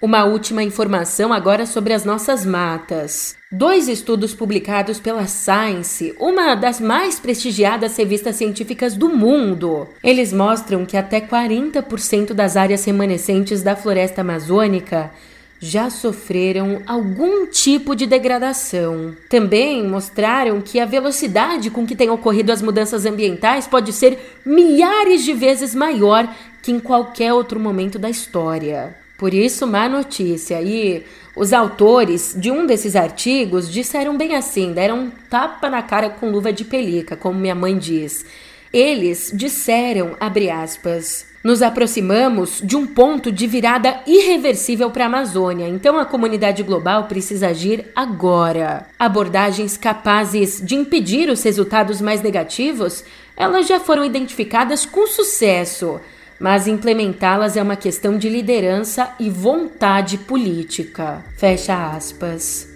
Uma 0.02 0.24
última 0.24 0.64
informação 0.64 1.34
agora 1.34 1.66
sobre 1.66 1.94
as 1.94 2.06
nossas 2.06 2.46
matas. 2.46 3.36
Dois 3.52 3.90
estudos 3.90 4.34
publicados 4.34 4.98
pela 4.98 5.28
Science, 5.28 6.16
uma 6.18 6.56
das 6.56 6.80
mais 6.80 7.20
prestigiadas 7.20 7.98
revistas 7.98 8.38
científicas 8.38 8.96
do 8.96 9.10
mundo. 9.10 9.90
Eles 10.02 10.32
mostram 10.32 10.86
que 10.86 10.96
até 10.96 11.20
40% 11.20 12.34
das 12.34 12.56
áreas 12.56 12.86
remanescentes 12.86 13.62
da 13.62 13.76
floresta 13.76 14.22
amazônica 14.22 15.12
já 15.60 15.90
sofreram 15.90 16.82
algum 16.88 17.46
tipo 17.46 17.94
de 17.94 18.06
degradação. 18.06 19.14
Também 19.30 19.86
mostraram 19.86 20.62
que 20.62 20.80
a 20.80 20.86
velocidade 20.86 21.70
com 21.70 21.86
que 21.86 21.96
têm 21.96 22.10
ocorrido 22.10 22.52
as 22.52 22.62
mudanças 22.62 23.06
ambientais 23.06 23.68
pode 23.68 23.92
ser 23.92 24.40
milhares 24.46 25.24
de 25.24 25.34
vezes 25.34 25.76
maior 25.76 26.34
que 26.62 26.72
em 26.72 26.80
qualquer 26.80 27.34
outro 27.34 27.60
momento 27.60 27.98
da 27.98 28.10
história. 28.10 28.96
Por 29.18 29.34
isso, 29.34 29.68
má 29.68 29.90
notícia. 29.90 30.62
E 30.62 31.04
os 31.36 31.52
autores 31.52 32.34
de 32.38 32.50
um 32.50 32.66
desses 32.66 32.96
artigos 32.96 33.72
disseram 33.72 34.18
bem 34.18 34.36
assim, 34.36 34.72
deram 34.72 35.00
um 35.00 35.12
tapa 35.30 35.70
na 35.70 35.82
cara 35.82 36.10
com 36.10 36.32
luva 36.32 36.54
de 36.54 36.64
pelica, 36.64 37.18
como 37.18 37.40
minha 37.40 37.56
mãe 37.56 37.78
diz. 37.78 38.26
Eles 38.72 39.32
disseram, 39.34 40.16
abre 40.20 40.50
aspas, 40.50 41.28
Nos 41.42 41.62
aproximamos 41.62 42.62
de 42.62 42.76
um 42.76 42.86
ponto 42.86 43.32
de 43.32 43.48
virada 43.48 44.02
irreversível 44.06 44.92
para 44.92 45.06
a 45.06 45.08
Amazônia, 45.08 45.70
então 45.70 45.98
a 45.98 46.04
comunidade 46.04 46.62
global 46.64 47.06
precisa 47.06 47.48
agir 47.48 47.86
agora. 47.96 48.86
Abordagens 49.00 49.78
capazes 49.78 50.62
de 50.62 50.76
impedir 50.76 51.30
os 51.30 51.42
resultados 51.42 52.02
mais 52.02 52.22
negativos, 52.22 53.06
elas 53.38 53.68
já 53.68 53.80
foram 53.80 54.04
identificadas 54.04 54.86
com 54.86 55.08
sucesso, 55.08 56.02
mas 56.40 56.68
implementá-las 56.68 57.58
é 57.58 57.62
uma 57.62 57.76
questão 57.76 58.18
de 58.18 58.30
liderança 58.30 59.14
e 59.20 59.30
vontade 59.30 60.18
política. 60.18 61.24
Fecha 61.38 61.92
aspas. 61.96 62.68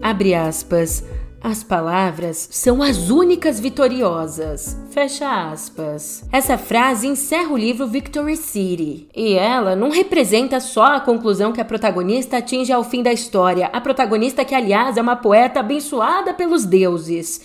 Abre 0.00 0.34
aspas. 0.34 1.02
As 1.44 1.62
palavras 1.62 2.48
são 2.50 2.82
as 2.82 3.10
únicas 3.10 3.60
vitoriosas. 3.60 4.78
Fecha 4.88 5.50
aspas. 5.50 6.26
Essa 6.32 6.56
frase 6.56 7.06
encerra 7.06 7.52
o 7.52 7.56
livro 7.58 7.86
Victory 7.86 8.34
City. 8.34 9.08
E 9.14 9.34
ela 9.34 9.76
não 9.76 9.90
representa 9.90 10.58
só 10.58 10.96
a 10.96 11.00
conclusão 11.00 11.52
que 11.52 11.60
a 11.60 11.64
protagonista 11.64 12.38
atinge 12.38 12.72
ao 12.72 12.82
fim 12.82 13.02
da 13.02 13.12
história. 13.12 13.66
A 13.74 13.78
protagonista, 13.78 14.42
que 14.42 14.54
aliás 14.54 14.96
é 14.96 15.02
uma 15.02 15.16
poeta 15.16 15.60
abençoada 15.60 16.32
pelos 16.32 16.64
deuses. 16.64 17.42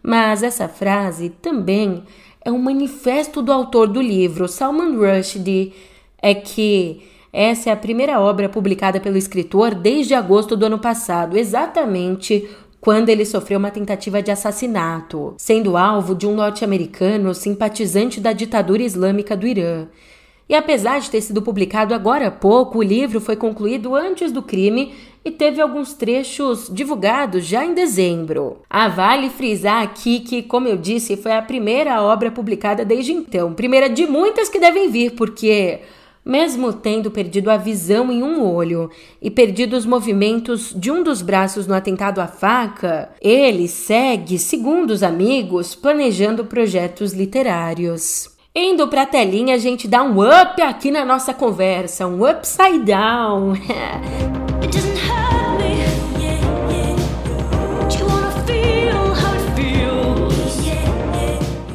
Mas 0.00 0.44
essa 0.44 0.68
frase 0.68 1.30
também 1.42 2.04
é 2.44 2.52
um 2.52 2.58
manifesto 2.58 3.42
do 3.42 3.50
autor 3.50 3.88
do 3.88 4.00
livro, 4.00 4.46
Salman 4.46 4.96
Rushdie. 4.96 5.72
É 6.22 6.34
que 6.34 7.02
essa 7.32 7.70
é 7.70 7.72
a 7.72 7.76
primeira 7.76 8.20
obra 8.20 8.48
publicada 8.48 9.00
pelo 9.00 9.16
escritor 9.16 9.74
desde 9.74 10.14
agosto 10.14 10.56
do 10.56 10.66
ano 10.66 10.78
passado, 10.78 11.36
exatamente 11.36 12.48
quando 12.80 13.08
ele 13.08 13.26
sofreu 13.26 13.58
uma 13.58 13.70
tentativa 13.70 14.22
de 14.22 14.30
assassinato, 14.30 15.34
sendo 15.36 15.76
alvo 15.76 16.14
de 16.14 16.26
um 16.26 16.34
norte-americano 16.34 17.34
simpatizante 17.34 18.20
da 18.20 18.32
ditadura 18.32 18.82
islâmica 18.82 19.36
do 19.36 19.46
Irã. 19.46 19.86
E 20.48 20.54
apesar 20.54 21.00
de 21.00 21.10
ter 21.10 21.20
sido 21.20 21.42
publicado 21.42 21.94
agora 21.94 22.26
há 22.26 22.30
pouco, 22.30 22.78
o 22.78 22.82
livro 22.82 23.20
foi 23.20 23.36
concluído 23.36 23.94
antes 23.94 24.32
do 24.32 24.42
crime 24.42 24.92
e 25.24 25.30
teve 25.30 25.60
alguns 25.60 25.92
trechos 25.92 26.68
divulgados 26.68 27.44
já 27.44 27.64
em 27.64 27.72
dezembro. 27.72 28.62
Ah, 28.68 28.88
vale 28.88 29.30
frisar 29.30 29.82
aqui 29.82 30.18
que, 30.18 30.42
como 30.42 30.66
eu 30.66 30.76
disse, 30.76 31.16
foi 31.16 31.32
a 31.32 31.42
primeira 31.42 32.02
obra 32.02 32.32
publicada 32.32 32.84
desde 32.84 33.12
então, 33.12 33.52
primeira 33.52 33.88
de 33.88 34.06
muitas 34.06 34.48
que 34.48 34.58
devem 34.58 34.90
vir, 34.90 35.12
porque 35.12 35.80
mesmo 36.24 36.72
tendo 36.72 37.10
perdido 37.10 37.50
a 37.50 37.56
visão 37.56 38.10
em 38.12 38.22
um 38.22 38.44
olho 38.44 38.90
e 39.20 39.30
perdido 39.30 39.76
os 39.76 39.86
movimentos 39.86 40.72
de 40.76 40.90
um 40.90 41.02
dos 41.02 41.22
braços 41.22 41.66
no 41.66 41.74
atentado 41.74 42.20
à 42.20 42.26
faca, 42.26 43.10
ele 43.20 43.68
segue, 43.68 44.38
segundo 44.38 44.90
os 44.90 45.02
amigos, 45.02 45.74
planejando 45.74 46.44
projetos 46.44 47.12
literários. 47.12 48.28
Indo 48.54 48.88
pra 48.88 49.06
telinha, 49.06 49.54
a 49.54 49.58
gente 49.58 49.86
dá 49.86 50.02
um 50.02 50.20
up 50.20 50.60
aqui 50.60 50.90
na 50.90 51.04
nossa 51.04 51.32
conversa, 51.32 52.06
um 52.06 52.28
upside 52.28 52.80
down. 52.80 53.54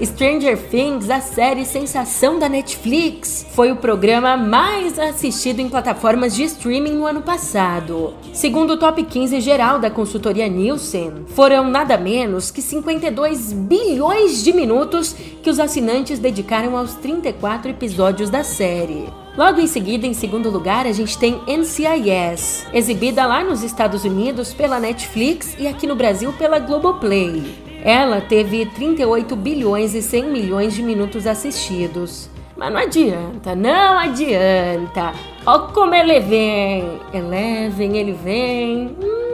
Stranger 0.04 0.58
Things, 0.70 1.10
a 1.10 1.22
série 1.22 1.64
sensação 1.66 2.38
da 2.38 2.50
Netflix, 2.50 3.46
foi 3.52 3.72
o 3.72 3.78
programa 3.78 4.36
mais 4.36 5.00
assistido 5.00 5.62
em 5.62 5.70
plataformas 5.70 6.36
de 6.36 6.44
streaming 6.44 6.96
no 6.96 7.06
ano 7.06 7.22
passado. 7.22 8.14
Segundo 8.34 8.74
o 8.74 8.78
top 8.78 9.04
15 9.04 9.40
geral 9.40 9.80
da 9.80 9.90
consultoria 9.90 10.50
Nielsen, 10.50 11.26
foram 11.28 11.70
nada 11.70 11.98
menos 11.98 12.52
que 12.52 12.62
52 12.62 13.54
bilhões 13.54 14.44
de 14.44 14.52
minutos 14.52 15.16
que 15.42 15.50
os 15.50 15.60
assinantes 15.60 16.20
dedicaram 16.20 16.78
aos 16.78 16.96
34 16.96 17.72
episódios 17.72 18.30
da 18.30 18.44
série. 18.44 19.06
Logo 19.38 19.62
em 19.62 19.68
seguida, 19.68 20.06
em 20.06 20.14
segundo 20.14 20.50
lugar, 20.50 20.86
a 20.86 20.92
gente 20.92 21.18
tem 21.18 21.42
NCIS, 21.48 22.68
exibida 22.74 23.26
lá 23.26 23.44
nos 23.44 23.64
Estados 23.64 24.04
Unidos 24.04 24.54
pela 24.54 24.80
Netflix 24.80 25.56
e 25.58 25.68
aqui 25.68 25.88
no 25.88 25.96
Brasil 25.96 26.34
pela 26.34 26.60
Globoplay. 26.60 27.65
Ela 27.86 28.20
teve 28.20 28.66
38 28.66 29.36
bilhões 29.36 29.94
e 29.94 30.02
100 30.02 30.32
milhões 30.32 30.74
de 30.74 30.82
minutos 30.82 31.28
assistidos. 31.28 32.28
Mas 32.58 32.74
não 32.74 32.80
adianta, 32.80 33.54
não 33.54 34.00
adianta. 34.00 35.14
Ó 35.46 35.60
como 35.68 35.94
ele 35.94 36.20
vem. 36.20 37.00
Eleven, 37.14 37.96
ele 37.96 38.14
vem. 38.14 38.88
Hum. 38.88 39.26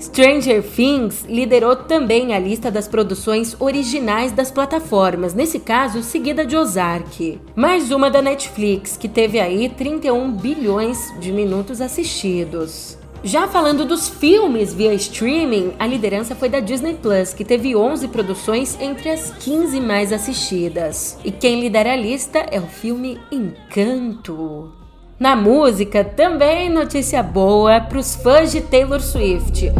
Stranger 0.00 0.62
Things 0.62 1.24
liderou 1.28 1.74
também 1.74 2.32
a 2.32 2.38
lista 2.38 2.70
das 2.70 2.86
produções 2.86 3.56
originais 3.58 4.30
das 4.30 4.52
plataformas, 4.52 5.34
nesse 5.34 5.58
caso, 5.58 6.02
seguida 6.04 6.46
de 6.46 6.56
Ozark. 6.56 7.40
Mais 7.56 7.90
uma 7.90 8.08
da 8.08 8.22
Netflix, 8.22 8.96
que 8.96 9.08
teve 9.08 9.40
aí 9.40 9.68
31 9.68 10.30
bilhões 10.30 11.12
de 11.18 11.32
minutos 11.32 11.80
assistidos. 11.80 12.97
Já 13.22 13.48
falando 13.48 13.84
dos 13.84 14.08
filmes 14.08 14.72
via 14.72 14.94
streaming, 14.94 15.72
a 15.78 15.86
liderança 15.86 16.36
foi 16.36 16.48
da 16.48 16.60
Disney 16.60 16.94
Plus, 16.94 17.34
que 17.34 17.44
teve 17.44 17.74
11 17.74 18.06
produções 18.08 18.78
entre 18.80 19.10
as 19.10 19.30
15 19.30 19.80
mais 19.80 20.12
assistidas. 20.12 21.18
E 21.24 21.32
quem 21.32 21.60
lidera 21.60 21.92
a 21.92 21.96
lista 21.96 22.38
é 22.38 22.60
o 22.60 22.66
filme 22.66 23.18
Encanto. 23.30 24.72
Na 25.18 25.34
música, 25.34 26.04
também 26.04 26.70
notícia 26.70 27.20
boa 27.22 27.80
para 27.80 27.98
os 27.98 28.14
fãs 28.14 28.52
de 28.52 28.60
Taylor 28.60 29.00
Swift. 29.00 29.72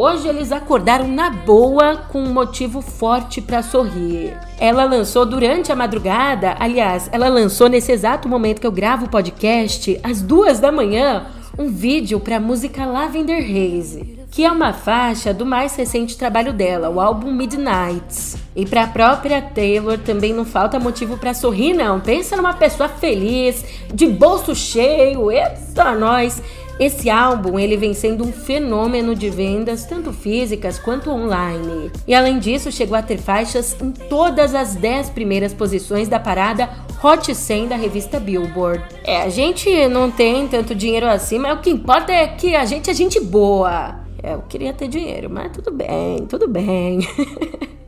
Hoje 0.00 0.28
eles 0.28 0.52
acordaram 0.52 1.08
na 1.08 1.28
boa 1.28 1.96
com 1.96 2.22
um 2.22 2.32
motivo 2.32 2.80
forte 2.80 3.42
para 3.42 3.64
sorrir. 3.64 4.38
Ela 4.56 4.84
lançou 4.84 5.26
durante 5.26 5.72
a 5.72 5.74
madrugada, 5.74 6.54
aliás, 6.60 7.10
ela 7.10 7.28
lançou 7.28 7.68
nesse 7.68 7.90
exato 7.90 8.28
momento 8.28 8.60
que 8.60 8.66
eu 8.68 8.70
gravo 8.70 9.06
o 9.06 9.10
podcast, 9.10 9.98
às 10.04 10.22
duas 10.22 10.60
da 10.60 10.70
manhã, 10.70 11.26
um 11.58 11.66
vídeo 11.66 12.20
para 12.20 12.36
a 12.36 12.40
música 12.40 12.86
Lavender 12.86 13.42
Haze, 13.42 14.20
que 14.30 14.44
é 14.44 14.52
uma 14.52 14.72
faixa 14.72 15.34
do 15.34 15.44
mais 15.44 15.74
recente 15.74 16.16
trabalho 16.16 16.52
dela, 16.52 16.88
o 16.88 17.00
álbum 17.00 17.32
Midnights. 17.32 18.36
E 18.54 18.64
para 18.64 18.84
a 18.84 18.86
própria 18.86 19.42
Taylor 19.42 19.98
também 19.98 20.32
não 20.32 20.44
falta 20.44 20.78
motivo 20.78 21.18
para 21.18 21.34
sorrir, 21.34 21.74
não. 21.74 21.98
Pensa 21.98 22.36
numa 22.36 22.54
pessoa 22.54 22.88
feliz, 22.88 23.64
de 23.92 24.06
bolso 24.06 24.54
cheio, 24.54 25.32
eita 25.32 25.92
nós. 25.96 26.40
Esse 26.78 27.10
álbum 27.10 27.58
ele 27.58 27.76
vem 27.76 27.92
sendo 27.92 28.24
um 28.24 28.32
fenômeno 28.32 29.14
de 29.14 29.28
vendas, 29.28 29.84
tanto 29.84 30.12
físicas 30.12 30.78
quanto 30.78 31.10
online. 31.10 31.90
E 32.06 32.14
além 32.14 32.38
disso, 32.38 32.70
chegou 32.70 32.96
a 32.96 33.02
ter 33.02 33.18
faixas 33.18 33.76
em 33.80 33.90
todas 33.90 34.54
as 34.54 34.74
10 34.76 35.10
primeiras 35.10 35.52
posições 35.52 36.08
da 36.08 36.20
parada 36.20 36.68
Hot 37.02 37.34
100 37.34 37.68
da 37.68 37.76
revista 37.76 38.20
Billboard. 38.20 38.84
É, 39.04 39.22
a 39.22 39.28
gente 39.28 39.88
não 39.88 40.10
tem 40.10 40.46
tanto 40.48 40.74
dinheiro 40.74 41.06
assim, 41.06 41.38
mas 41.38 41.58
o 41.58 41.60
que 41.60 41.70
importa 41.70 42.12
é 42.12 42.26
que 42.26 42.54
a 42.54 42.64
gente 42.64 42.90
é 42.90 42.94
gente 42.94 43.20
boa. 43.20 44.00
É, 44.22 44.34
eu 44.34 44.42
queria 44.48 44.72
ter 44.72 44.88
dinheiro, 44.88 45.28
mas 45.30 45.52
tudo 45.52 45.70
bem, 45.70 46.26
tudo 46.28 46.48
bem. 46.48 47.00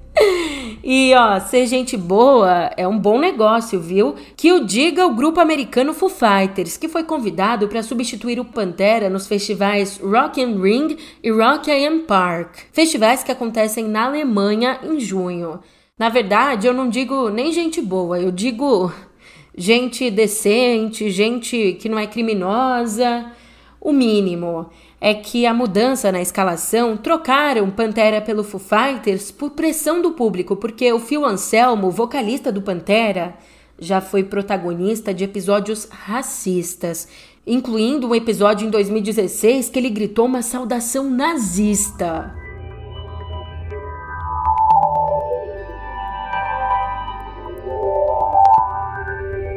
E 0.82 1.14
ó, 1.14 1.38
ser 1.40 1.66
gente 1.66 1.94
boa 1.94 2.70
é 2.74 2.88
um 2.88 2.98
bom 2.98 3.18
negócio, 3.18 3.78
viu? 3.78 4.14
Que 4.34 4.50
o 4.52 4.64
diga 4.64 5.06
o 5.06 5.14
grupo 5.14 5.38
americano 5.38 5.92
Foo 5.92 6.08
Fighters, 6.08 6.78
que 6.78 6.88
foi 6.88 7.04
convidado 7.04 7.68
para 7.68 7.82
substituir 7.82 8.40
o 8.40 8.44
Pantera 8.44 9.10
nos 9.10 9.26
festivais 9.26 10.00
Rock 10.02 10.42
and 10.42 10.58
Ring 10.58 10.96
e 11.22 11.30
Rock 11.30 11.70
am 11.70 12.00
Park, 12.00 12.56
festivais 12.72 13.22
que 13.22 13.30
acontecem 13.30 13.84
na 13.88 14.06
Alemanha 14.06 14.80
em 14.82 14.98
junho. 14.98 15.60
Na 15.98 16.08
verdade, 16.08 16.66
eu 16.66 16.72
não 16.72 16.88
digo 16.88 17.28
nem 17.28 17.52
gente 17.52 17.82
boa, 17.82 18.18
eu 18.18 18.30
digo 18.30 18.90
gente 19.54 20.10
decente, 20.10 21.10
gente 21.10 21.76
que 21.78 21.90
não 21.90 21.98
é 21.98 22.06
criminosa, 22.06 23.30
o 23.78 23.92
mínimo 23.92 24.70
é 25.00 25.14
que 25.14 25.46
a 25.46 25.54
mudança 25.54 26.12
na 26.12 26.20
escalação 26.20 26.96
trocaram 26.96 27.70
Pantera 27.70 28.20
pelo 28.20 28.44
Foo 28.44 28.60
Fighters 28.60 29.30
por 29.30 29.50
pressão 29.50 30.02
do 30.02 30.12
público, 30.12 30.56
porque 30.56 30.92
o 30.92 30.98
Phil 30.98 31.24
Anselmo, 31.24 31.90
vocalista 31.90 32.52
do 32.52 32.60
Pantera, 32.60 33.34
já 33.78 34.00
foi 34.00 34.22
protagonista 34.22 35.14
de 35.14 35.24
episódios 35.24 35.88
racistas, 35.90 37.08
incluindo 37.46 38.08
um 38.08 38.14
episódio 38.14 38.66
em 38.66 38.70
2016 38.70 39.70
que 39.70 39.78
ele 39.78 39.88
gritou 39.88 40.26
uma 40.26 40.42
saudação 40.42 41.10
nazista. 41.10 42.39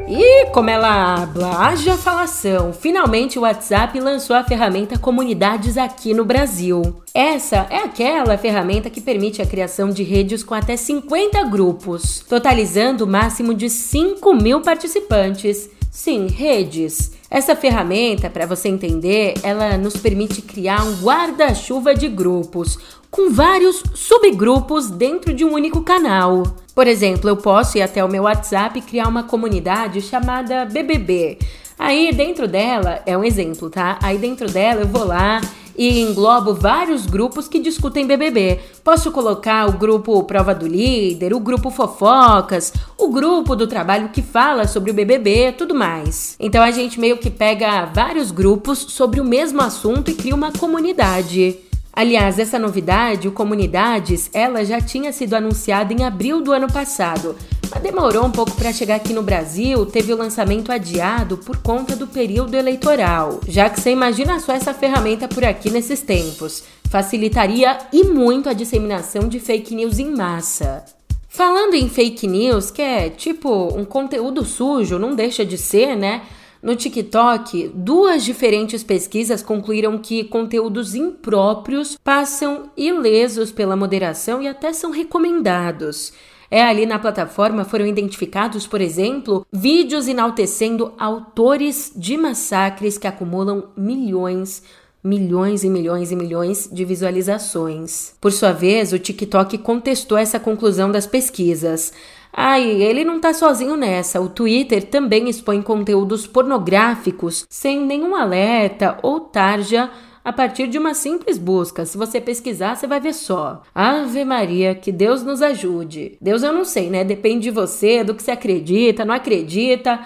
E 0.06 0.46
como 0.50 0.68
ela 0.68 1.14
habla, 1.14 1.66
haja 1.66 1.96
falação, 1.96 2.74
finalmente 2.74 3.38
o 3.38 3.42
WhatsApp 3.42 3.98
lançou 3.98 4.36
a 4.36 4.44
ferramenta 4.44 4.98
Comunidades 4.98 5.78
aqui 5.78 6.12
no 6.12 6.26
Brasil. 6.26 6.96
Essa 7.14 7.66
é 7.70 7.78
aquela 7.78 8.36
ferramenta 8.36 8.90
que 8.90 9.00
permite 9.00 9.40
a 9.40 9.46
criação 9.46 9.88
de 9.88 10.02
redes 10.02 10.44
com 10.44 10.52
até 10.52 10.76
50 10.76 11.42
grupos, 11.44 12.22
totalizando 12.28 13.04
o 13.04 13.08
máximo 13.08 13.54
de 13.54 13.70
5 13.70 14.34
mil 14.34 14.60
participantes. 14.60 15.70
Sim, 15.94 16.26
redes. 16.26 17.12
Essa 17.30 17.54
ferramenta, 17.54 18.28
para 18.28 18.46
você 18.46 18.68
entender, 18.68 19.34
ela 19.44 19.78
nos 19.78 19.96
permite 19.96 20.42
criar 20.42 20.84
um 20.84 21.00
guarda-chuva 21.00 21.94
de 21.94 22.08
grupos, 22.08 22.76
com 23.08 23.30
vários 23.30 23.80
subgrupos 23.94 24.90
dentro 24.90 25.32
de 25.32 25.44
um 25.44 25.52
único 25.52 25.82
canal. 25.82 26.42
Por 26.74 26.88
exemplo, 26.88 27.30
eu 27.30 27.36
posso 27.36 27.78
ir 27.78 27.82
até 27.82 28.04
o 28.04 28.08
meu 28.08 28.24
WhatsApp 28.24 28.76
e 28.76 28.82
criar 28.82 29.06
uma 29.06 29.22
comunidade 29.22 30.00
chamada 30.00 30.64
BBB. 30.64 31.38
Aí 31.78 32.12
dentro 32.12 32.48
dela, 32.48 33.00
é 33.06 33.16
um 33.16 33.22
exemplo, 33.22 33.70
tá? 33.70 33.96
Aí 34.02 34.18
dentro 34.18 34.50
dela 34.50 34.80
eu 34.80 34.88
vou 34.88 35.04
lá 35.04 35.40
e 35.76 36.00
englobo 36.00 36.54
vários 36.54 37.06
grupos 37.06 37.48
que 37.48 37.58
discutem 37.58 38.06
BBB. 38.06 38.60
Posso 38.82 39.10
colocar 39.10 39.68
o 39.68 39.72
grupo 39.72 40.22
Prova 40.24 40.54
do 40.54 40.66
Líder, 40.66 41.34
o 41.34 41.40
grupo 41.40 41.70
Fofocas, 41.70 42.72
o 42.98 43.08
grupo 43.08 43.56
do 43.56 43.66
trabalho 43.66 44.10
que 44.10 44.22
fala 44.22 44.66
sobre 44.66 44.90
o 44.90 44.94
BBB, 44.94 45.52
tudo 45.52 45.74
mais. 45.74 46.36
Então 46.38 46.62
a 46.62 46.70
gente 46.70 47.00
meio 47.00 47.18
que 47.18 47.30
pega 47.30 47.86
vários 47.86 48.30
grupos 48.30 48.78
sobre 48.78 49.20
o 49.20 49.24
mesmo 49.24 49.60
assunto 49.60 50.10
e 50.10 50.14
cria 50.14 50.34
uma 50.34 50.52
comunidade. 50.52 51.58
Aliás, 51.96 52.40
essa 52.40 52.58
novidade, 52.58 53.28
o 53.28 53.32
Comunidades, 53.32 54.28
ela 54.32 54.64
já 54.64 54.80
tinha 54.80 55.12
sido 55.12 55.34
anunciada 55.34 55.92
em 55.92 56.02
abril 56.02 56.40
do 56.40 56.50
ano 56.50 56.66
passado, 56.66 57.36
mas 57.70 57.82
demorou 57.82 58.24
um 58.24 58.30
pouco 58.30 58.52
para 58.52 58.72
chegar 58.72 58.96
aqui 58.96 59.12
no 59.12 59.22
Brasil, 59.22 59.86
teve 59.86 60.12
o 60.12 60.16
lançamento 60.16 60.70
adiado 60.70 61.38
por 61.38 61.58
conta 61.58 61.94
do 61.96 62.06
período 62.06 62.54
eleitoral. 62.54 63.40
Já 63.46 63.70
que 63.70 63.80
você 63.80 63.90
imagina 63.90 64.40
só 64.40 64.52
essa 64.52 64.74
ferramenta 64.74 65.28
por 65.28 65.44
aqui 65.44 65.70
nesses 65.70 66.00
tempos, 66.00 66.64
facilitaria 66.90 67.78
e 67.92 68.04
muito 68.04 68.48
a 68.48 68.52
disseminação 68.52 69.28
de 69.28 69.40
fake 69.40 69.74
news 69.74 69.98
em 69.98 70.14
massa. 70.14 70.84
Falando 71.28 71.74
em 71.74 71.88
fake 71.88 72.26
news, 72.26 72.70
que 72.70 72.80
é 72.80 73.10
tipo 73.10 73.76
um 73.76 73.84
conteúdo 73.84 74.44
sujo, 74.44 74.98
não 74.98 75.14
deixa 75.14 75.44
de 75.44 75.58
ser, 75.58 75.96
né? 75.96 76.22
No 76.62 76.74
TikTok, 76.74 77.72
duas 77.74 78.24
diferentes 78.24 78.82
pesquisas 78.82 79.42
concluíram 79.42 79.98
que 79.98 80.24
conteúdos 80.24 80.94
impróprios 80.94 81.98
passam 82.02 82.70
ilesos 82.74 83.52
pela 83.52 83.76
moderação 83.76 84.40
e 84.40 84.48
até 84.48 84.72
são 84.72 84.90
recomendados. 84.90 86.12
É 86.50 86.62
ali 86.62 86.86
na 86.86 86.98
plataforma 86.98 87.64
foram 87.64 87.86
identificados, 87.86 88.66
por 88.66 88.80
exemplo, 88.80 89.46
vídeos 89.52 90.08
enaltecendo 90.08 90.92
autores 90.98 91.92
de 91.94 92.16
massacres 92.16 92.98
que 92.98 93.06
acumulam 93.06 93.68
milhões 93.76 94.62
milhões 95.04 95.62
e 95.62 95.68
milhões 95.68 96.10
e 96.10 96.16
milhões 96.16 96.70
de 96.72 96.82
visualizações. 96.82 98.14
Por 98.18 98.32
sua 98.32 98.52
vez, 98.52 98.90
o 98.90 98.98
TikTok 98.98 99.58
contestou 99.58 100.16
essa 100.16 100.40
conclusão 100.40 100.90
das 100.90 101.06
pesquisas. 101.06 101.92
E 102.36 102.82
ele 102.82 103.04
não 103.04 103.20
tá 103.20 103.34
sozinho 103.34 103.76
nessa. 103.76 104.20
O 104.20 104.30
Twitter 104.30 104.82
também 104.84 105.28
expõe 105.28 105.60
conteúdos 105.60 106.26
pornográficos 106.26 107.46
sem 107.50 107.84
nenhum 107.84 108.16
alerta 108.16 108.98
ou 109.02 109.20
tarja 109.20 109.90
a 110.24 110.32
partir 110.32 110.66
de 110.66 110.78
uma 110.78 110.94
simples 110.94 111.36
busca. 111.36 111.84
Se 111.84 111.98
você 111.98 112.20
pesquisar, 112.20 112.74
você 112.74 112.86
vai 112.86 112.98
ver 112.98 113.12
só. 113.12 113.62
Ave 113.74 114.24
Maria, 114.24 114.74
que 114.74 114.90
Deus 114.90 115.22
nos 115.22 115.42
ajude. 115.42 116.16
Deus 116.20 116.42
eu 116.42 116.52
não 116.52 116.64
sei, 116.64 116.88
né? 116.88 117.04
Depende 117.04 117.44
de 117.44 117.50
você, 117.50 118.02
do 118.02 118.14
que 118.14 118.22
você 118.22 118.30
acredita, 118.30 119.04
não 119.04 119.14
acredita. 119.14 120.00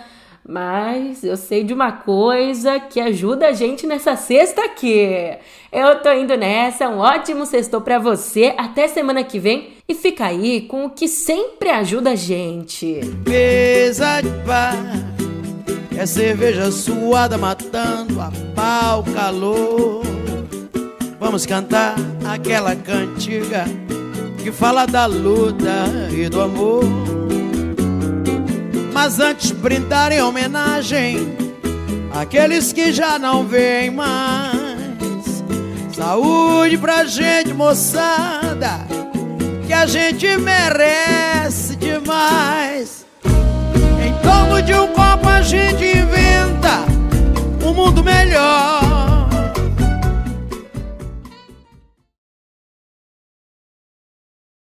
Mas 0.51 1.23
eu 1.23 1.37
sei 1.37 1.63
de 1.63 1.75
uma 1.75 1.93
coisa 1.93 2.81
que 2.81 2.99
ajuda 2.99 3.49
a 3.49 3.53
gente 3.53 3.87
nessa 3.87 4.17
sexta 4.17 4.65
aqui. 4.65 5.37
Eu 5.71 6.01
tô 6.01 6.11
indo 6.11 6.35
nessa, 6.39 6.89
um 6.89 6.99
ótimo 6.99 7.45
sextou 7.45 7.83
para 7.83 7.99
você. 7.99 8.55
Até 8.57 8.89
semana 8.89 9.23
que 9.23 9.39
vem 9.39 9.75
e 9.87 9.95
fica 9.95 10.25
aí 10.25 10.63
com 10.63 10.87
o 10.87 10.91
que 10.91 11.07
sempre 11.07 11.69
ajuda 11.69 12.13
a 12.13 12.17
gente. 12.17 13.01
Mesa 13.27 14.23
de 14.23 14.31
é 15.99 16.07
cerveja 16.07 16.71
suada 16.71 17.37
matando 17.37 18.21
a 18.21 18.31
pau 18.55 19.03
calor. 19.03 20.03
Vamos 21.19 21.45
cantar 21.45 21.97
aquela 22.25 22.77
cantiga 22.77 23.65
que 24.41 24.53
fala 24.53 24.87
da 24.87 25.07
luta 25.07 25.87
e 26.13 26.29
do 26.29 26.41
amor. 26.41 26.85
Mas 28.93 29.19
antes 29.19 29.51
brindar 29.51 30.13
em 30.13 30.23
homenagem 30.23 31.37
àqueles 32.15 32.73
que 32.73 32.93
já 32.93 33.19
não 33.19 33.45
vêm 33.45 33.91
mais. 33.91 35.43
Saúde 35.93 36.79
pra 36.79 37.07
gente, 37.07 37.53
moçada, 37.53 38.87
que 39.67 39.73
a 39.73 39.85
gente 39.85 40.37
merece 40.37 41.75
demais. 41.75 43.08
Torno 44.23 44.63
de 44.63 44.75
um 44.75 44.89
copo 44.89 45.29
a 45.29 45.41
gente 45.43 45.85
inventa 45.85 46.85
um 47.65 47.73
mundo 47.73 48.03
melhor. 48.03 49.18